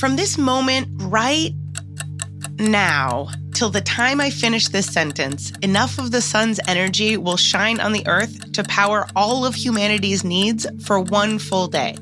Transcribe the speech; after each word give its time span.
From 0.00 0.16
this 0.16 0.38
moment 0.38 0.88
right 1.02 1.52
now 2.58 3.28
till 3.52 3.68
the 3.68 3.82
time 3.82 4.18
I 4.18 4.30
finish 4.30 4.68
this 4.68 4.86
sentence, 4.86 5.52
enough 5.60 5.98
of 5.98 6.10
the 6.10 6.22
sun's 6.22 6.58
energy 6.66 7.18
will 7.18 7.36
shine 7.36 7.80
on 7.80 7.92
the 7.92 8.06
earth 8.06 8.52
to 8.52 8.64
power 8.64 9.06
all 9.14 9.44
of 9.44 9.54
humanity's 9.54 10.24
needs 10.24 10.66
for 10.86 10.98
one 10.98 11.38
full 11.38 11.68
day. 11.68 11.96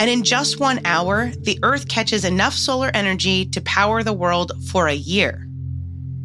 And 0.00 0.10
in 0.10 0.24
just 0.24 0.58
one 0.58 0.80
hour, 0.84 1.30
the 1.30 1.60
earth 1.62 1.86
catches 1.86 2.24
enough 2.24 2.54
solar 2.54 2.90
energy 2.92 3.44
to 3.50 3.60
power 3.60 4.02
the 4.02 4.12
world 4.12 4.50
for 4.66 4.88
a 4.88 4.94
year. 4.94 5.46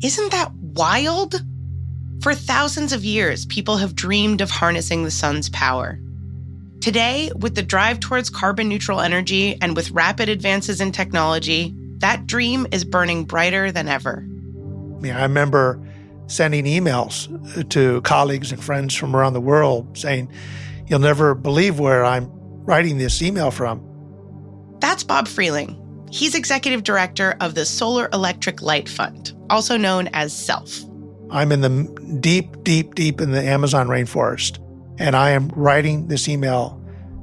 Isn't 0.01 0.31
that 0.31 0.51
wild? 0.55 1.45
For 2.23 2.33
thousands 2.33 2.91
of 2.91 3.05
years, 3.05 3.45
people 3.45 3.77
have 3.77 3.93
dreamed 3.93 4.41
of 4.41 4.49
harnessing 4.49 5.03
the 5.03 5.11
sun's 5.11 5.47
power. 5.49 5.99
Today, 6.81 7.31
with 7.35 7.55
the 7.55 7.63
drive 7.63 7.99
towards 7.99 8.29
carbon 8.29 8.69
neutral 8.69 9.01
energy 9.01 9.57
and 9.61 9.75
with 9.75 9.91
rapid 9.91 10.29
advances 10.29 10.79
in 10.79 10.91
technology, 10.91 11.73
that 11.97 12.27
dream 12.27 12.67
is 12.71 12.85
burning 12.85 13.25
brighter 13.25 13.71
than 13.71 13.87
ever. 13.87 14.19
I, 14.19 14.99
mean, 15.01 15.13
I 15.13 15.23
remember 15.23 15.81
sending 16.27 16.65
emails 16.65 17.27
uh, 17.57 17.63
to 17.69 18.01
colleagues 18.01 18.51
and 18.51 18.63
friends 18.63 18.93
from 18.93 19.15
around 19.15 19.33
the 19.33 19.41
world 19.41 19.97
saying, 19.97 20.31
You'll 20.87 20.99
never 20.99 21.35
believe 21.35 21.79
where 21.79 22.05
I'm 22.05 22.29
writing 22.63 22.97
this 22.97 23.21
email 23.21 23.51
from. 23.51 23.83
That's 24.79 25.03
Bob 25.03 25.27
Freling. 25.27 25.83
He's 26.09 26.35
executive 26.35 26.83
director 26.83 27.35
of 27.41 27.55
the 27.55 27.65
Solar 27.65 28.07
Electric 28.13 28.61
Light 28.61 28.87
Fund, 28.87 29.33
also 29.49 29.75
known 29.75 30.07
as 30.13 30.31
SELF. 30.31 30.83
I'm 31.29 31.51
in 31.51 31.59
the 31.61 32.17
deep, 32.21 32.63
deep, 32.63 32.95
deep 32.95 33.19
in 33.19 33.31
the 33.31 33.43
Amazon 33.43 33.87
rainforest, 33.87 34.59
and 34.97 35.15
I 35.15 35.31
am 35.31 35.49
writing 35.49 36.07
this 36.07 36.27
email 36.27 36.81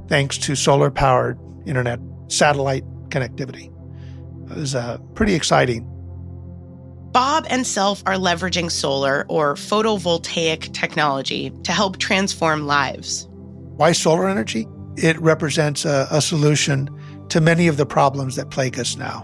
thanks 0.09 0.38
to 0.38 0.55
solar 0.55 0.91
powered 0.91 1.38
internet 1.66 2.00
satellite 2.28 2.84
connectivity. 3.08 3.72
It 4.50 4.56
was 4.56 4.75
uh, 4.75 4.98
pretty 5.14 5.34
exciting. 5.34 5.91
Bob 7.12 7.47
and 7.48 7.66
Self 7.66 8.03
are 8.06 8.16
leveraging 8.16 8.70
solar 8.70 9.25
or 9.28 9.55
photovoltaic 9.55 10.72
technology 10.72 11.50
to 11.62 11.72
help 11.72 11.98
transform 11.98 12.66
lives. 12.66 13.28
Why 13.77 13.92
solar 13.92 14.28
energy? 14.28 14.66
It 14.97 15.19
represents 15.20 15.84
a, 15.84 16.09
a 16.11 16.20
solution 16.20 16.88
to 17.28 17.41
many 17.41 17.69
of 17.69 17.77
the 17.77 17.86
problems 17.86 18.36
that 18.36 18.50
plague 18.50 18.78
us 18.78 18.97
now, 18.97 19.20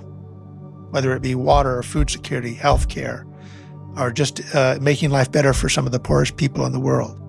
whether 0.91 1.15
it 1.15 1.23
be 1.23 1.35
water 1.35 1.79
or 1.79 1.83
food 1.83 2.11
security, 2.11 2.55
healthcare, 2.55 3.25
or 3.97 4.13
just 4.13 4.41
uh, 4.55 4.79
making 4.81 5.11
life 5.11 5.31
better 5.31 5.53
for 5.53 5.69
some 5.69 5.85
of 5.85 5.93
the 5.93 6.01
poorest 6.01 6.37
people 6.37 6.65
in 6.67 6.73
the 6.73 6.81
world. 6.81 7.20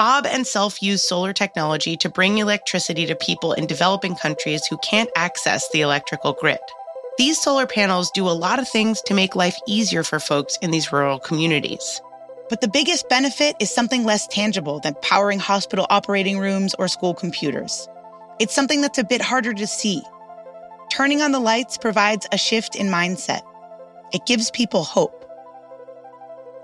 Bob 0.00 0.24
and 0.24 0.46
Self 0.46 0.82
use 0.82 1.06
solar 1.06 1.34
technology 1.34 1.94
to 1.98 2.08
bring 2.08 2.38
electricity 2.38 3.04
to 3.04 3.14
people 3.14 3.52
in 3.52 3.66
developing 3.66 4.16
countries 4.16 4.64
who 4.64 4.78
can't 4.78 5.10
access 5.14 5.68
the 5.68 5.82
electrical 5.82 6.32
grid. 6.32 6.56
These 7.18 7.38
solar 7.38 7.66
panels 7.66 8.10
do 8.12 8.26
a 8.26 8.32
lot 8.32 8.58
of 8.58 8.66
things 8.66 9.02
to 9.02 9.12
make 9.12 9.36
life 9.36 9.58
easier 9.68 10.02
for 10.02 10.18
folks 10.18 10.56
in 10.62 10.70
these 10.70 10.90
rural 10.90 11.18
communities. 11.18 12.00
But 12.48 12.62
the 12.62 12.68
biggest 12.68 13.10
benefit 13.10 13.56
is 13.60 13.70
something 13.70 14.04
less 14.04 14.26
tangible 14.26 14.80
than 14.80 14.94
powering 15.02 15.38
hospital 15.38 15.86
operating 15.90 16.38
rooms 16.38 16.74
or 16.78 16.88
school 16.88 17.12
computers. 17.12 17.86
It's 18.38 18.54
something 18.54 18.80
that's 18.80 18.96
a 18.96 19.04
bit 19.04 19.20
harder 19.20 19.52
to 19.52 19.66
see. 19.66 20.00
Turning 20.90 21.20
on 21.20 21.32
the 21.32 21.40
lights 21.40 21.76
provides 21.76 22.26
a 22.32 22.38
shift 22.38 22.74
in 22.74 22.86
mindset. 22.86 23.42
It 24.14 24.24
gives 24.24 24.50
people 24.50 24.82
hope. 24.82 25.19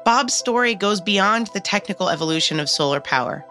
Bob's 0.07 0.35
story 0.35 0.77
goes 0.77 1.01
beyond 1.01 1.49
the 1.49 1.59
technical 1.59 2.11
evolution 2.11 2.61
of 2.61 2.71
solar 2.71 3.01
power. 3.01 3.45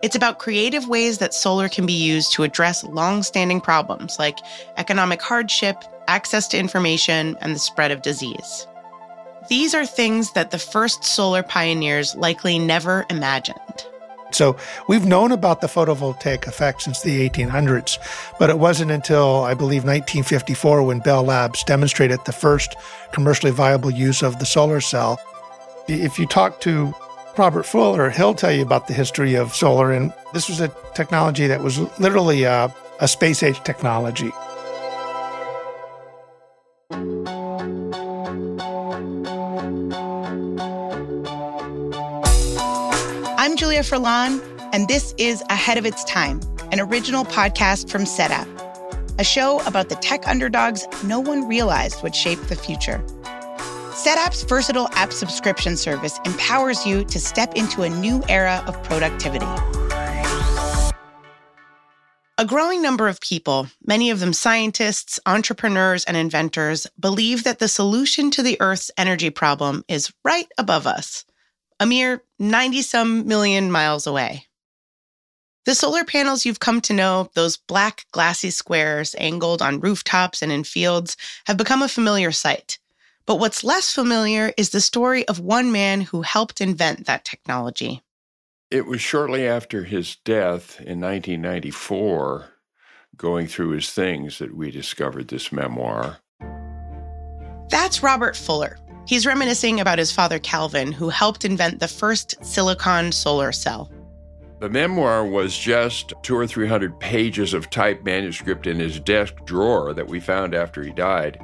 It's 0.00 0.16
about 0.16 0.38
creative 0.38 0.88
ways 0.88 1.18
that 1.18 1.34
solar 1.34 1.68
can 1.68 1.84
be 1.84 1.92
used 1.92 2.32
to 2.32 2.44
address 2.44 2.82
long-standing 2.82 3.60
problems 3.60 4.18
like 4.18 4.38
economic 4.78 5.20
hardship, 5.20 5.84
access 6.06 6.48
to 6.48 6.58
information, 6.58 7.36
and 7.42 7.54
the 7.54 7.58
spread 7.58 7.90
of 7.90 8.00
disease. 8.00 8.66
These 9.50 9.74
are 9.74 9.84
things 9.84 10.32
that 10.32 10.50
the 10.50 10.58
first 10.58 11.04
solar 11.04 11.42
pioneers 11.42 12.16
likely 12.16 12.58
never 12.58 13.04
imagined. 13.10 13.58
So 14.30 14.56
we've 14.88 15.04
known 15.04 15.30
about 15.30 15.60
the 15.60 15.66
photovoltaic 15.66 16.46
effect 16.46 16.80
since 16.80 17.02
the 17.02 17.28
1800s, 17.28 17.98
but 18.38 18.48
it 18.48 18.58
wasn't 18.58 18.92
until 18.92 19.44
I 19.44 19.52
believe 19.52 19.84
1954 19.84 20.84
when 20.84 21.00
Bell 21.00 21.22
Labs 21.22 21.62
demonstrated 21.64 22.20
the 22.24 22.32
first 22.32 22.76
commercially 23.12 23.52
viable 23.52 23.90
use 23.90 24.22
of 24.22 24.38
the 24.38 24.46
solar 24.46 24.80
cell 24.80 25.20
if 25.88 26.18
you 26.18 26.26
talk 26.26 26.60
to 26.60 26.92
Robert 27.36 27.64
Fuller, 27.64 28.10
he'll 28.10 28.34
tell 28.34 28.52
you 28.52 28.62
about 28.62 28.88
the 28.88 28.94
history 28.94 29.34
of 29.34 29.54
solar. 29.54 29.92
And 29.92 30.12
this 30.34 30.48
was 30.48 30.60
a 30.60 30.68
technology 30.94 31.46
that 31.46 31.62
was 31.62 31.78
literally 31.98 32.44
a, 32.44 32.74
a 33.00 33.08
space 33.08 33.42
age 33.42 33.62
technology. 33.62 34.32
I'm 43.38 43.56
Julia 43.56 43.80
Furlan, 43.80 44.42
and 44.74 44.88
this 44.88 45.14
is 45.16 45.42
Ahead 45.48 45.78
of 45.78 45.86
Its 45.86 46.04
Time, 46.04 46.40
an 46.70 46.80
original 46.80 47.24
podcast 47.24 47.90
from 47.90 48.02
SetApp, 48.02 48.46
a 49.18 49.24
show 49.24 49.60
about 49.66 49.88
the 49.88 49.96
tech 49.96 50.28
underdogs 50.28 50.86
no 51.04 51.18
one 51.18 51.48
realized 51.48 52.02
would 52.02 52.14
shape 52.14 52.40
the 52.42 52.56
future. 52.56 53.02
SetApp's 53.98 54.44
versatile 54.44 54.88
app 54.92 55.12
subscription 55.12 55.76
service 55.76 56.20
empowers 56.24 56.86
you 56.86 57.02
to 57.06 57.18
step 57.18 57.56
into 57.56 57.82
a 57.82 57.88
new 57.88 58.22
era 58.28 58.62
of 58.68 58.80
productivity. 58.84 59.44
A 62.38 62.44
growing 62.46 62.80
number 62.80 63.08
of 63.08 63.20
people, 63.20 63.66
many 63.84 64.10
of 64.10 64.20
them 64.20 64.32
scientists, 64.32 65.18
entrepreneurs, 65.26 66.04
and 66.04 66.16
inventors, 66.16 66.86
believe 67.00 67.42
that 67.42 67.58
the 67.58 67.66
solution 67.66 68.30
to 68.30 68.42
the 68.44 68.56
Earth's 68.60 68.92
energy 68.96 69.30
problem 69.30 69.84
is 69.88 70.12
right 70.24 70.46
above 70.58 70.86
us, 70.86 71.24
a 71.80 71.84
mere 71.84 72.22
90 72.38 72.82
some 72.82 73.26
million 73.26 73.68
miles 73.68 74.06
away. 74.06 74.44
The 75.64 75.74
solar 75.74 76.04
panels 76.04 76.46
you've 76.46 76.60
come 76.60 76.80
to 76.82 76.92
know, 76.92 77.30
those 77.34 77.56
black, 77.56 78.06
glassy 78.12 78.50
squares 78.50 79.16
angled 79.18 79.60
on 79.60 79.80
rooftops 79.80 80.40
and 80.40 80.52
in 80.52 80.62
fields, 80.62 81.16
have 81.46 81.56
become 81.56 81.82
a 81.82 81.88
familiar 81.88 82.30
sight. 82.30 82.78
But 83.28 83.40
what's 83.40 83.62
less 83.62 83.92
familiar 83.92 84.54
is 84.56 84.70
the 84.70 84.80
story 84.80 85.28
of 85.28 85.38
one 85.38 85.70
man 85.70 86.00
who 86.00 86.22
helped 86.22 86.62
invent 86.62 87.04
that 87.04 87.26
technology. 87.26 88.00
It 88.70 88.86
was 88.86 89.02
shortly 89.02 89.46
after 89.46 89.84
his 89.84 90.16
death 90.24 90.80
in 90.80 90.98
1994, 90.98 92.46
going 93.18 93.46
through 93.46 93.72
his 93.72 93.90
things, 93.90 94.38
that 94.38 94.56
we 94.56 94.70
discovered 94.70 95.28
this 95.28 95.52
memoir. 95.52 96.20
That's 97.68 98.02
Robert 98.02 98.34
Fuller. 98.34 98.78
He's 99.06 99.26
reminiscing 99.26 99.78
about 99.78 99.98
his 99.98 100.10
father 100.10 100.38
Calvin, 100.38 100.90
who 100.90 101.10
helped 101.10 101.44
invent 101.44 101.80
the 101.80 101.88
first 101.88 102.42
silicon 102.42 103.12
solar 103.12 103.52
cell. 103.52 103.92
The 104.60 104.68
memoir 104.68 105.24
was 105.24 105.56
just 105.56 106.14
two 106.22 106.36
or 106.36 106.46
three 106.46 106.66
hundred 106.66 106.98
pages 106.98 107.54
of 107.54 107.70
typed 107.70 108.04
manuscript 108.04 108.66
in 108.66 108.80
his 108.80 108.98
desk 108.98 109.34
drawer 109.44 109.94
that 109.94 110.08
we 110.08 110.18
found 110.18 110.52
after 110.52 110.82
he 110.82 110.90
died. 110.90 111.38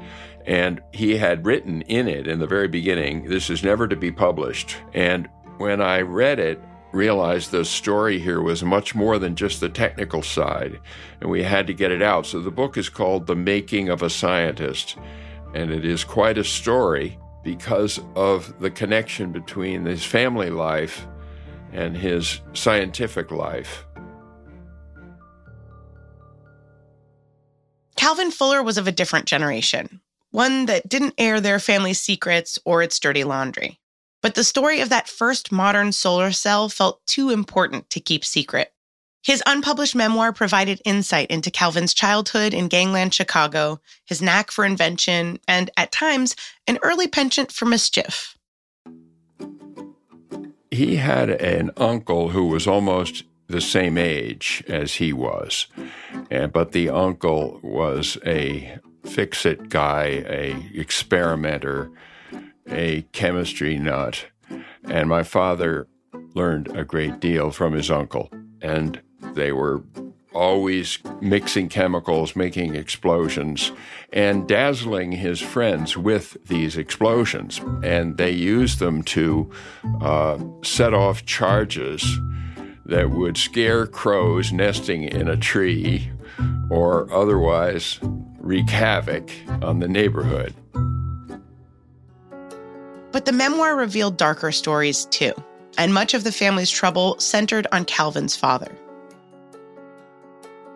And 0.44 0.82
he 0.92 1.16
had 1.16 1.46
written 1.46 1.82
in 1.82 2.06
it 2.06 2.26
in 2.26 2.38
the 2.38 2.46
very 2.46 2.68
beginning, 2.68 3.24
this 3.24 3.48
is 3.48 3.64
never 3.64 3.88
to 3.88 3.96
be 3.96 4.12
published. 4.12 4.76
And 4.92 5.28
when 5.56 5.80
I 5.80 6.02
read 6.02 6.38
it, 6.38 6.60
realized 6.92 7.50
the 7.50 7.64
story 7.64 8.18
here 8.18 8.40
was 8.40 8.62
much 8.62 8.94
more 8.94 9.18
than 9.18 9.34
just 9.34 9.60
the 9.60 9.68
technical 9.68 10.22
side, 10.22 10.78
and 11.20 11.28
we 11.28 11.42
had 11.42 11.66
to 11.66 11.74
get 11.74 11.90
it 11.90 12.02
out. 12.02 12.24
So 12.24 12.40
the 12.40 12.50
book 12.50 12.76
is 12.76 12.88
called 12.88 13.26
The 13.26 13.34
Making 13.34 13.88
of 13.88 14.02
a 14.02 14.10
Scientist, 14.10 14.96
and 15.54 15.70
it 15.70 15.84
is 15.84 16.04
quite 16.04 16.38
a 16.38 16.44
story 16.44 17.18
because 17.42 18.00
of 18.14 18.58
the 18.60 18.70
connection 18.70 19.32
between 19.32 19.84
his 19.84 20.04
family 20.04 20.50
life 20.50 21.06
and 21.72 21.96
his 21.96 22.40
scientific 22.52 23.30
life. 23.30 23.84
Calvin 27.96 28.30
Fuller 28.30 28.62
was 28.62 28.78
of 28.78 28.86
a 28.86 28.92
different 28.92 29.26
generation 29.26 30.00
one 30.34 30.66
that 30.66 30.88
didn't 30.88 31.14
air 31.16 31.40
their 31.40 31.60
family's 31.60 32.00
secrets 32.00 32.58
or 32.64 32.82
its 32.82 32.98
dirty 32.98 33.22
laundry. 33.22 33.78
But 34.20 34.34
the 34.34 34.42
story 34.42 34.80
of 34.80 34.88
that 34.88 35.08
first 35.08 35.52
modern 35.52 35.92
solar 35.92 36.32
cell 36.32 36.68
felt 36.68 37.06
too 37.06 37.30
important 37.30 37.88
to 37.90 38.00
keep 38.00 38.24
secret. 38.24 38.72
His 39.22 39.44
unpublished 39.46 39.94
memoir 39.94 40.32
provided 40.32 40.82
insight 40.84 41.30
into 41.30 41.52
Calvin's 41.52 41.94
childhood 41.94 42.52
in 42.52 42.66
gangland 42.66 43.14
Chicago, 43.14 43.80
his 44.06 44.20
knack 44.20 44.50
for 44.50 44.64
invention, 44.64 45.38
and 45.46 45.70
at 45.76 45.92
times, 45.92 46.34
an 46.66 46.80
early 46.82 47.06
penchant 47.06 47.52
for 47.52 47.66
mischief. 47.66 48.36
He 50.72 50.96
had 50.96 51.30
an 51.30 51.70
uncle 51.76 52.30
who 52.30 52.48
was 52.48 52.66
almost 52.66 53.22
the 53.46 53.60
same 53.60 53.96
age 53.96 54.64
as 54.66 54.94
he 54.94 55.12
was, 55.12 55.68
but 56.28 56.72
the 56.72 56.90
uncle 56.90 57.60
was 57.62 58.18
a 58.26 58.80
fix 59.06 59.46
it 59.46 59.68
guy, 59.68 60.24
a 60.26 60.70
experimenter, 60.74 61.90
a 62.68 63.02
chemistry 63.12 63.78
nut. 63.78 64.26
And 64.84 65.08
my 65.08 65.22
father 65.22 65.86
learned 66.34 66.76
a 66.76 66.84
great 66.84 67.20
deal 67.20 67.50
from 67.50 67.72
his 67.72 67.90
uncle. 67.90 68.30
And 68.60 69.00
They 69.34 69.52
were 69.52 69.82
always 70.32 70.98
mixing 71.20 71.68
chemicals, 71.68 72.36
making 72.36 72.74
explosions, 72.74 73.72
and 74.12 74.46
dazzling 74.48 75.12
his 75.12 75.40
friends 75.40 75.96
with 75.96 76.36
these 76.46 76.76
explosions. 76.76 77.60
And 77.82 78.16
they 78.18 78.32
used 78.32 78.80
them 78.80 79.02
to 79.04 79.50
uh, 80.00 80.38
set 80.62 80.92
off 80.92 81.24
charges 81.24 82.04
that 82.84 83.10
would 83.10 83.36
scare 83.36 83.86
crows 83.86 84.52
nesting 84.52 85.04
in 85.04 85.28
a 85.28 85.36
tree 85.36 86.10
or 86.70 87.10
otherwise 87.12 88.00
wreak 88.44 88.68
havoc 88.68 89.30
on 89.62 89.80
the 89.80 89.88
neighborhood. 89.88 90.54
But 93.10 93.24
the 93.24 93.32
memoir 93.32 93.74
revealed 93.74 94.16
darker 94.16 94.52
stories 94.52 95.06
too, 95.06 95.32
and 95.78 95.94
much 95.94 96.14
of 96.14 96.24
the 96.24 96.32
family's 96.32 96.70
trouble 96.70 97.18
centered 97.18 97.66
on 97.72 97.84
Calvin's 97.86 98.36
father. 98.36 98.70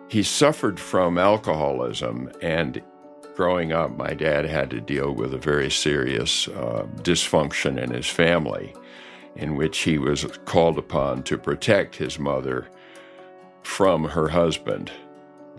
He 0.07 0.23
suffered 0.23 0.79
from 0.79 1.19
alcoholism, 1.19 2.31
and 2.41 2.81
growing 3.35 3.71
up, 3.71 3.95
my 3.95 4.15
dad 4.15 4.45
had 4.45 4.71
to 4.71 4.81
deal 4.81 5.13
with 5.13 5.33
a 5.35 5.37
very 5.37 5.69
serious 5.69 6.47
uh, 6.47 6.87
dysfunction 7.03 7.77
in 7.77 7.91
his 7.91 8.07
family, 8.07 8.73
in 9.35 9.55
which 9.55 9.79
he 9.79 9.99
was 9.99 10.25
called 10.45 10.79
upon 10.79 11.21
to 11.23 11.37
protect 11.37 11.95
his 11.97 12.17
mother 12.17 12.67
from 13.61 14.05
her 14.05 14.29
husband, 14.29 14.91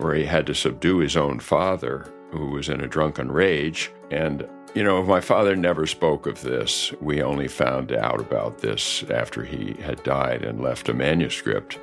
where 0.01 0.15
he 0.15 0.25
had 0.25 0.47
to 0.47 0.55
subdue 0.55 0.97
his 0.97 1.15
own 1.15 1.39
father, 1.39 2.11
who 2.31 2.47
was 2.47 2.69
in 2.69 2.81
a 2.81 2.87
drunken 2.87 3.31
rage. 3.31 3.91
And, 4.09 4.47
you 4.73 4.83
know, 4.83 5.03
my 5.03 5.21
father 5.21 5.55
never 5.55 5.85
spoke 5.85 6.27
of 6.27 6.41
this. 6.41 6.91
We 7.01 7.21
only 7.21 7.47
found 7.47 7.91
out 7.91 8.19
about 8.19 8.59
this 8.59 9.03
after 9.09 9.43
he 9.43 9.75
had 9.81 10.03
died 10.03 10.43
and 10.43 10.61
left 10.61 10.89
a 10.89 10.93
manuscript. 10.93 11.77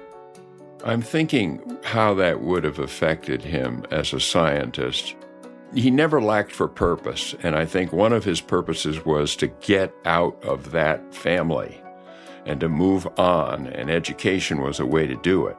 I'm 0.85 1.03
thinking 1.03 1.79
how 1.83 2.15
that 2.15 2.41
would 2.41 2.65
have 2.65 2.79
affected 2.79 3.43
him 3.43 3.85
as 3.91 4.13
a 4.13 4.21
scientist. 4.21 5.17
He 5.75 5.91
never 5.91 6.23
lacked 6.23 6.53
for 6.53 6.67
purpose, 6.69 7.35
and 7.43 7.55
I 7.55 7.67
think 7.67 7.93
one 7.93 8.13
of 8.13 8.25
his 8.25 8.41
purposes 8.41 9.05
was 9.05 9.37
to 9.37 9.49
get 9.49 9.93
out 10.05 10.43
of 10.43 10.71
that 10.71 11.15
family 11.15 11.83
and 12.47 12.59
to 12.61 12.69
move 12.69 13.07
on, 13.19 13.67
and 13.67 13.91
education 13.91 14.63
was 14.63 14.81
a 14.81 14.87
way 14.87 15.07
to 15.07 15.17
do 15.17 15.47
it. 15.47 15.57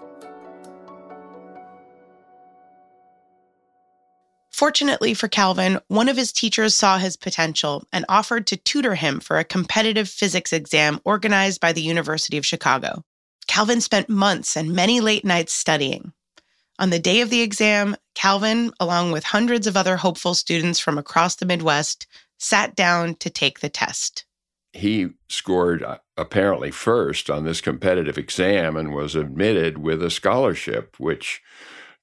Fortunately 4.59 5.13
for 5.13 5.29
Calvin, 5.29 5.79
one 5.87 6.09
of 6.09 6.17
his 6.17 6.33
teachers 6.33 6.75
saw 6.75 6.97
his 6.97 7.15
potential 7.15 7.87
and 7.93 8.03
offered 8.09 8.45
to 8.47 8.57
tutor 8.57 8.95
him 8.95 9.21
for 9.21 9.39
a 9.39 9.45
competitive 9.45 10.09
physics 10.09 10.51
exam 10.51 10.99
organized 11.05 11.61
by 11.61 11.71
the 11.71 11.81
University 11.81 12.35
of 12.35 12.45
Chicago. 12.45 13.05
Calvin 13.47 13.79
spent 13.79 14.09
months 14.09 14.57
and 14.57 14.73
many 14.73 14.99
late 14.99 15.23
nights 15.23 15.53
studying. 15.53 16.11
On 16.77 16.89
the 16.89 16.99
day 16.99 17.21
of 17.21 17.29
the 17.29 17.39
exam, 17.39 17.95
Calvin, 18.15 18.73
along 18.81 19.13
with 19.13 19.23
hundreds 19.23 19.65
of 19.65 19.77
other 19.77 19.95
hopeful 19.95 20.33
students 20.33 20.77
from 20.77 20.97
across 20.97 21.37
the 21.37 21.45
Midwest, 21.45 22.05
sat 22.37 22.75
down 22.75 23.15
to 23.15 23.29
take 23.29 23.61
the 23.61 23.69
test. 23.69 24.25
He 24.73 25.11
scored 25.29 25.83
uh, 25.83 25.99
apparently 26.17 26.71
first 26.71 27.29
on 27.29 27.45
this 27.45 27.61
competitive 27.61 28.17
exam 28.17 28.75
and 28.75 28.93
was 28.93 29.15
admitted 29.15 29.77
with 29.77 30.03
a 30.03 30.11
scholarship, 30.11 30.97
which 30.99 31.41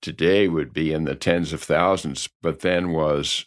today 0.03 0.49
would 0.49 0.73
be 0.73 0.93
in 0.93 1.05
the 1.05 1.15
tens 1.15 1.53
of 1.53 1.63
thousands, 1.63 2.29
but 2.43 2.61
then 2.61 2.93
was 2.93 3.47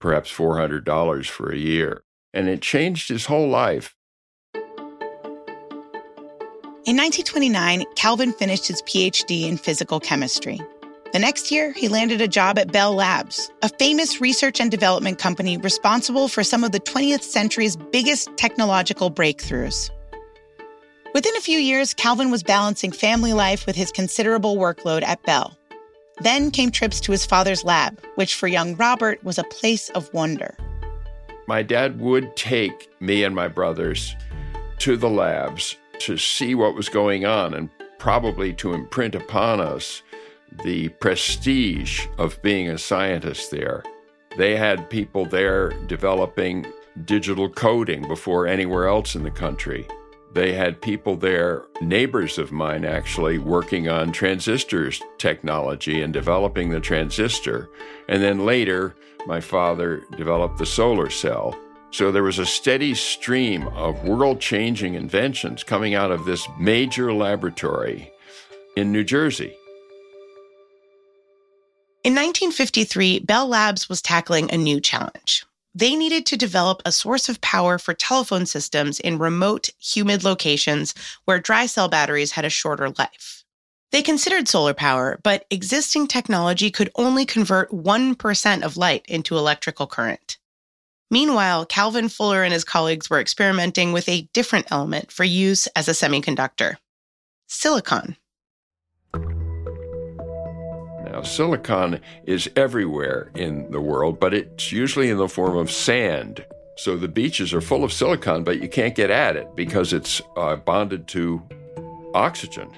perhaps 0.00 0.32
$400 0.32 1.28
for 1.28 1.50
a 1.50 1.56
year. 1.56 2.02
And 2.34 2.48
it 2.48 2.62
changed 2.62 3.08
his 3.08 3.26
whole 3.26 3.48
life. 3.48 3.94
In 6.84 6.96
1929, 6.96 7.84
Calvin 7.94 8.32
finished 8.32 8.66
his 8.66 8.82
PhD 8.82 9.48
in 9.48 9.56
physical 9.56 10.00
chemistry. 10.00 10.60
The 11.12 11.18
next 11.18 11.50
year, 11.52 11.72
he 11.72 11.88
landed 11.88 12.20
a 12.20 12.26
job 12.26 12.58
at 12.58 12.72
Bell 12.72 12.94
Labs, 12.94 13.52
a 13.60 13.68
famous 13.68 14.20
research 14.20 14.60
and 14.60 14.70
development 14.70 15.18
company 15.18 15.58
responsible 15.58 16.26
for 16.26 16.42
some 16.42 16.64
of 16.64 16.72
the 16.72 16.80
20th 16.80 17.22
century's 17.22 17.76
biggest 17.76 18.34
technological 18.36 19.10
breakthroughs. 19.10 19.90
Within 21.14 21.36
a 21.36 21.40
few 21.40 21.58
years, 21.58 21.92
Calvin 21.92 22.30
was 22.30 22.42
balancing 22.42 22.90
family 22.90 23.34
life 23.34 23.66
with 23.66 23.76
his 23.76 23.92
considerable 23.92 24.56
workload 24.56 25.02
at 25.04 25.22
Bell. 25.22 25.54
Then 26.22 26.52
came 26.52 26.70
trips 26.70 27.00
to 27.00 27.12
his 27.12 27.26
father's 27.26 27.64
lab, 27.64 28.00
which 28.14 28.36
for 28.36 28.46
young 28.46 28.76
Robert 28.76 29.22
was 29.24 29.38
a 29.38 29.44
place 29.44 29.88
of 29.90 30.12
wonder. 30.14 30.56
My 31.48 31.62
dad 31.62 32.00
would 32.00 32.36
take 32.36 32.90
me 33.00 33.24
and 33.24 33.34
my 33.34 33.48
brothers 33.48 34.14
to 34.78 34.96
the 34.96 35.10
labs 35.10 35.76
to 35.98 36.16
see 36.16 36.54
what 36.54 36.76
was 36.76 36.88
going 36.88 37.24
on 37.24 37.54
and 37.54 37.70
probably 37.98 38.52
to 38.54 38.72
imprint 38.72 39.16
upon 39.16 39.60
us 39.60 40.02
the 40.64 40.88
prestige 40.90 42.06
of 42.18 42.40
being 42.42 42.68
a 42.68 42.78
scientist 42.78 43.50
there. 43.50 43.82
They 44.36 44.56
had 44.56 44.90
people 44.90 45.24
there 45.24 45.70
developing 45.86 46.66
digital 47.04 47.48
coding 47.48 48.06
before 48.06 48.46
anywhere 48.46 48.86
else 48.86 49.16
in 49.16 49.24
the 49.24 49.30
country. 49.30 49.86
They 50.34 50.54
had 50.54 50.80
people 50.80 51.16
there, 51.16 51.66
neighbors 51.82 52.38
of 52.38 52.52
mine 52.52 52.86
actually, 52.86 53.36
working 53.36 53.88
on 53.88 54.12
transistors 54.12 55.02
technology 55.18 56.00
and 56.00 56.12
developing 56.12 56.70
the 56.70 56.80
transistor. 56.80 57.68
And 58.08 58.22
then 58.22 58.46
later, 58.46 58.94
my 59.26 59.40
father 59.40 60.02
developed 60.16 60.58
the 60.58 60.66
solar 60.66 61.10
cell. 61.10 61.54
So 61.90 62.10
there 62.10 62.22
was 62.22 62.38
a 62.38 62.46
steady 62.46 62.94
stream 62.94 63.68
of 63.68 64.04
world 64.04 64.40
changing 64.40 64.94
inventions 64.94 65.62
coming 65.62 65.94
out 65.94 66.10
of 66.10 66.24
this 66.24 66.48
major 66.58 67.12
laboratory 67.12 68.10
in 68.74 68.90
New 68.90 69.04
Jersey. 69.04 69.54
In 72.04 72.14
1953, 72.14 73.20
Bell 73.20 73.46
Labs 73.46 73.88
was 73.90 74.00
tackling 74.00 74.50
a 74.50 74.56
new 74.56 74.80
challenge. 74.80 75.44
They 75.74 75.96
needed 75.96 76.26
to 76.26 76.36
develop 76.36 76.82
a 76.84 76.92
source 76.92 77.28
of 77.28 77.40
power 77.40 77.78
for 77.78 77.94
telephone 77.94 78.44
systems 78.44 79.00
in 79.00 79.18
remote, 79.18 79.70
humid 79.78 80.22
locations 80.22 80.94
where 81.24 81.40
dry 81.40 81.66
cell 81.66 81.88
batteries 81.88 82.32
had 82.32 82.44
a 82.44 82.50
shorter 82.50 82.90
life. 82.90 83.42
They 83.90 84.02
considered 84.02 84.48
solar 84.48 84.74
power, 84.74 85.18
but 85.22 85.46
existing 85.50 86.08
technology 86.08 86.70
could 86.70 86.90
only 86.94 87.24
convert 87.24 87.70
1% 87.70 88.62
of 88.62 88.76
light 88.76 89.04
into 89.06 89.36
electrical 89.36 89.86
current. 89.86 90.38
Meanwhile, 91.10 91.66
Calvin 91.66 92.08
Fuller 92.08 92.42
and 92.42 92.54
his 92.54 92.64
colleagues 92.64 93.10
were 93.10 93.20
experimenting 93.20 93.92
with 93.92 94.08
a 94.08 94.28
different 94.32 94.72
element 94.72 95.12
for 95.12 95.24
use 95.24 95.66
as 95.68 95.88
a 95.88 95.92
semiconductor 95.92 96.76
silicon. 97.48 98.16
Now, 101.12 101.20
silicon 101.20 102.00
is 102.24 102.50
everywhere 102.56 103.30
in 103.34 103.70
the 103.70 103.82
world, 103.82 104.18
but 104.18 104.32
it's 104.32 104.72
usually 104.72 105.10
in 105.10 105.18
the 105.18 105.28
form 105.28 105.58
of 105.58 105.70
sand. 105.70 106.42
So 106.78 106.96
the 106.96 107.06
beaches 107.06 107.52
are 107.52 107.60
full 107.60 107.84
of 107.84 107.92
silicon, 107.92 108.44
but 108.44 108.62
you 108.62 108.68
can't 108.68 108.94
get 108.94 109.10
at 109.10 109.36
it 109.36 109.54
because 109.54 109.92
it's 109.92 110.22
uh, 110.38 110.56
bonded 110.56 111.06
to 111.08 111.42
oxygen. 112.14 112.70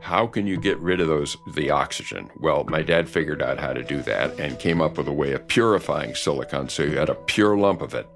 How 0.00 0.28
can 0.28 0.46
you 0.46 0.60
get 0.60 0.78
rid 0.78 1.00
of 1.00 1.08
those 1.08 1.36
the 1.54 1.70
oxygen? 1.70 2.30
Well, 2.38 2.62
my 2.68 2.82
dad 2.82 3.08
figured 3.08 3.42
out 3.42 3.58
how 3.58 3.72
to 3.72 3.82
do 3.82 4.00
that 4.02 4.38
and 4.38 4.60
came 4.60 4.80
up 4.80 4.96
with 4.96 5.08
a 5.08 5.12
way 5.12 5.32
of 5.32 5.48
purifying 5.48 6.14
silicon 6.14 6.68
so 6.68 6.84
you 6.84 6.98
had 6.98 7.10
a 7.10 7.16
pure 7.16 7.56
lump 7.56 7.82
of 7.82 7.94
it. 7.94 8.06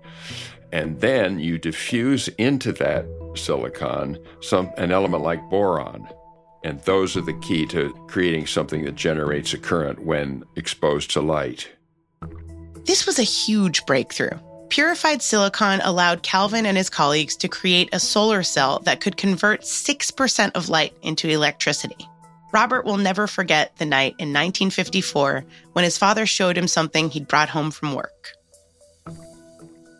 And 0.71 1.01
then 1.01 1.41
you 1.41 1.59
diffuse 1.59 2.29
into 2.39 2.71
that 2.75 3.05
silicon 3.35 4.25
some 4.43 4.71
an 4.77 4.93
element 4.93 5.25
like 5.25 5.43
boron. 5.51 6.07
And 6.67 6.81
those 6.81 7.17
are 7.17 7.21
the 7.21 7.33
key 7.35 7.65
to 7.67 7.93
creating 8.09 8.49
something 8.49 8.85
that 8.87 8.97
generates 8.97 9.55
a 9.55 9.59
current 9.59 10.05
when 10.05 10.43
exposed 10.57 11.13
to 11.13 11.21
light. 11.21 11.71
This 12.87 13.07
was 13.07 13.21
a 13.21 13.23
huge 13.23 13.87
breakthrough. 13.87 14.37
Purified 14.69 15.23
silicon 15.23 15.81
allowed 15.85 16.25
Calvin 16.25 16.67
and 16.67 16.77
his 16.77 16.91
colleagues 16.91 17.37
to 17.37 17.47
create 17.47 17.89
a 17.93 18.01
solar 18.01 18.43
cell 18.43 18.81
that 18.81 19.01
could 19.01 19.17
convert 19.17 19.61
6% 19.61 20.51
of 20.57 20.69
light 20.69 20.93
into 21.03 21.29
electricity. 21.29 22.05
Robert 22.53 22.85
will 22.85 22.97
never 22.97 23.29
forget 23.29 23.77
the 23.77 23.87
night 23.87 24.17
in 24.19 24.31
1954 24.31 25.45
when 25.75 25.85
his 25.85 25.97
father 25.97 26.27
showed 26.27 26.59
him 26.59 26.67
something 26.67 27.11
he'd 27.11 27.29
brought 27.29 27.49
home 27.49 27.71
from 27.71 27.95
work. 27.95 28.33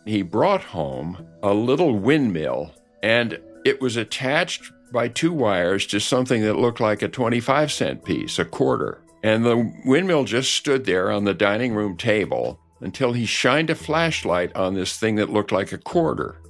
He 0.05 0.21
brought 0.21 0.65
home 0.65 1.25
a 1.41 1.53
little 1.53 1.97
windmill, 1.97 2.73
and 3.01 3.39
it 3.63 3.79
was 3.79 3.95
attached 3.95 4.73
by 4.91 5.07
two 5.07 5.33
wires 5.33 5.85
to 5.87 5.99
something 5.99 6.41
that 6.43 6.57
looked 6.57 6.79
like 6.79 7.01
a 7.01 7.07
25 7.07 7.71
cent 7.71 8.05
piece, 8.05 8.39
a 8.39 8.45
quarter. 8.45 9.01
And 9.23 9.45
the 9.45 9.73
windmill 9.85 10.23
just 10.23 10.53
stood 10.53 10.85
there 10.85 11.11
on 11.11 11.25
the 11.25 11.33
dining 11.33 11.73
room 11.73 11.97
table 11.97 12.59
until 12.79 13.13
he 13.13 13.25
shined 13.25 13.69
a 13.69 13.75
flashlight 13.75 14.55
on 14.55 14.73
this 14.73 14.97
thing 14.97 15.15
that 15.15 15.31
looked 15.31 15.51
like 15.51 15.71
a 15.71 15.77
quarter. 15.77 16.41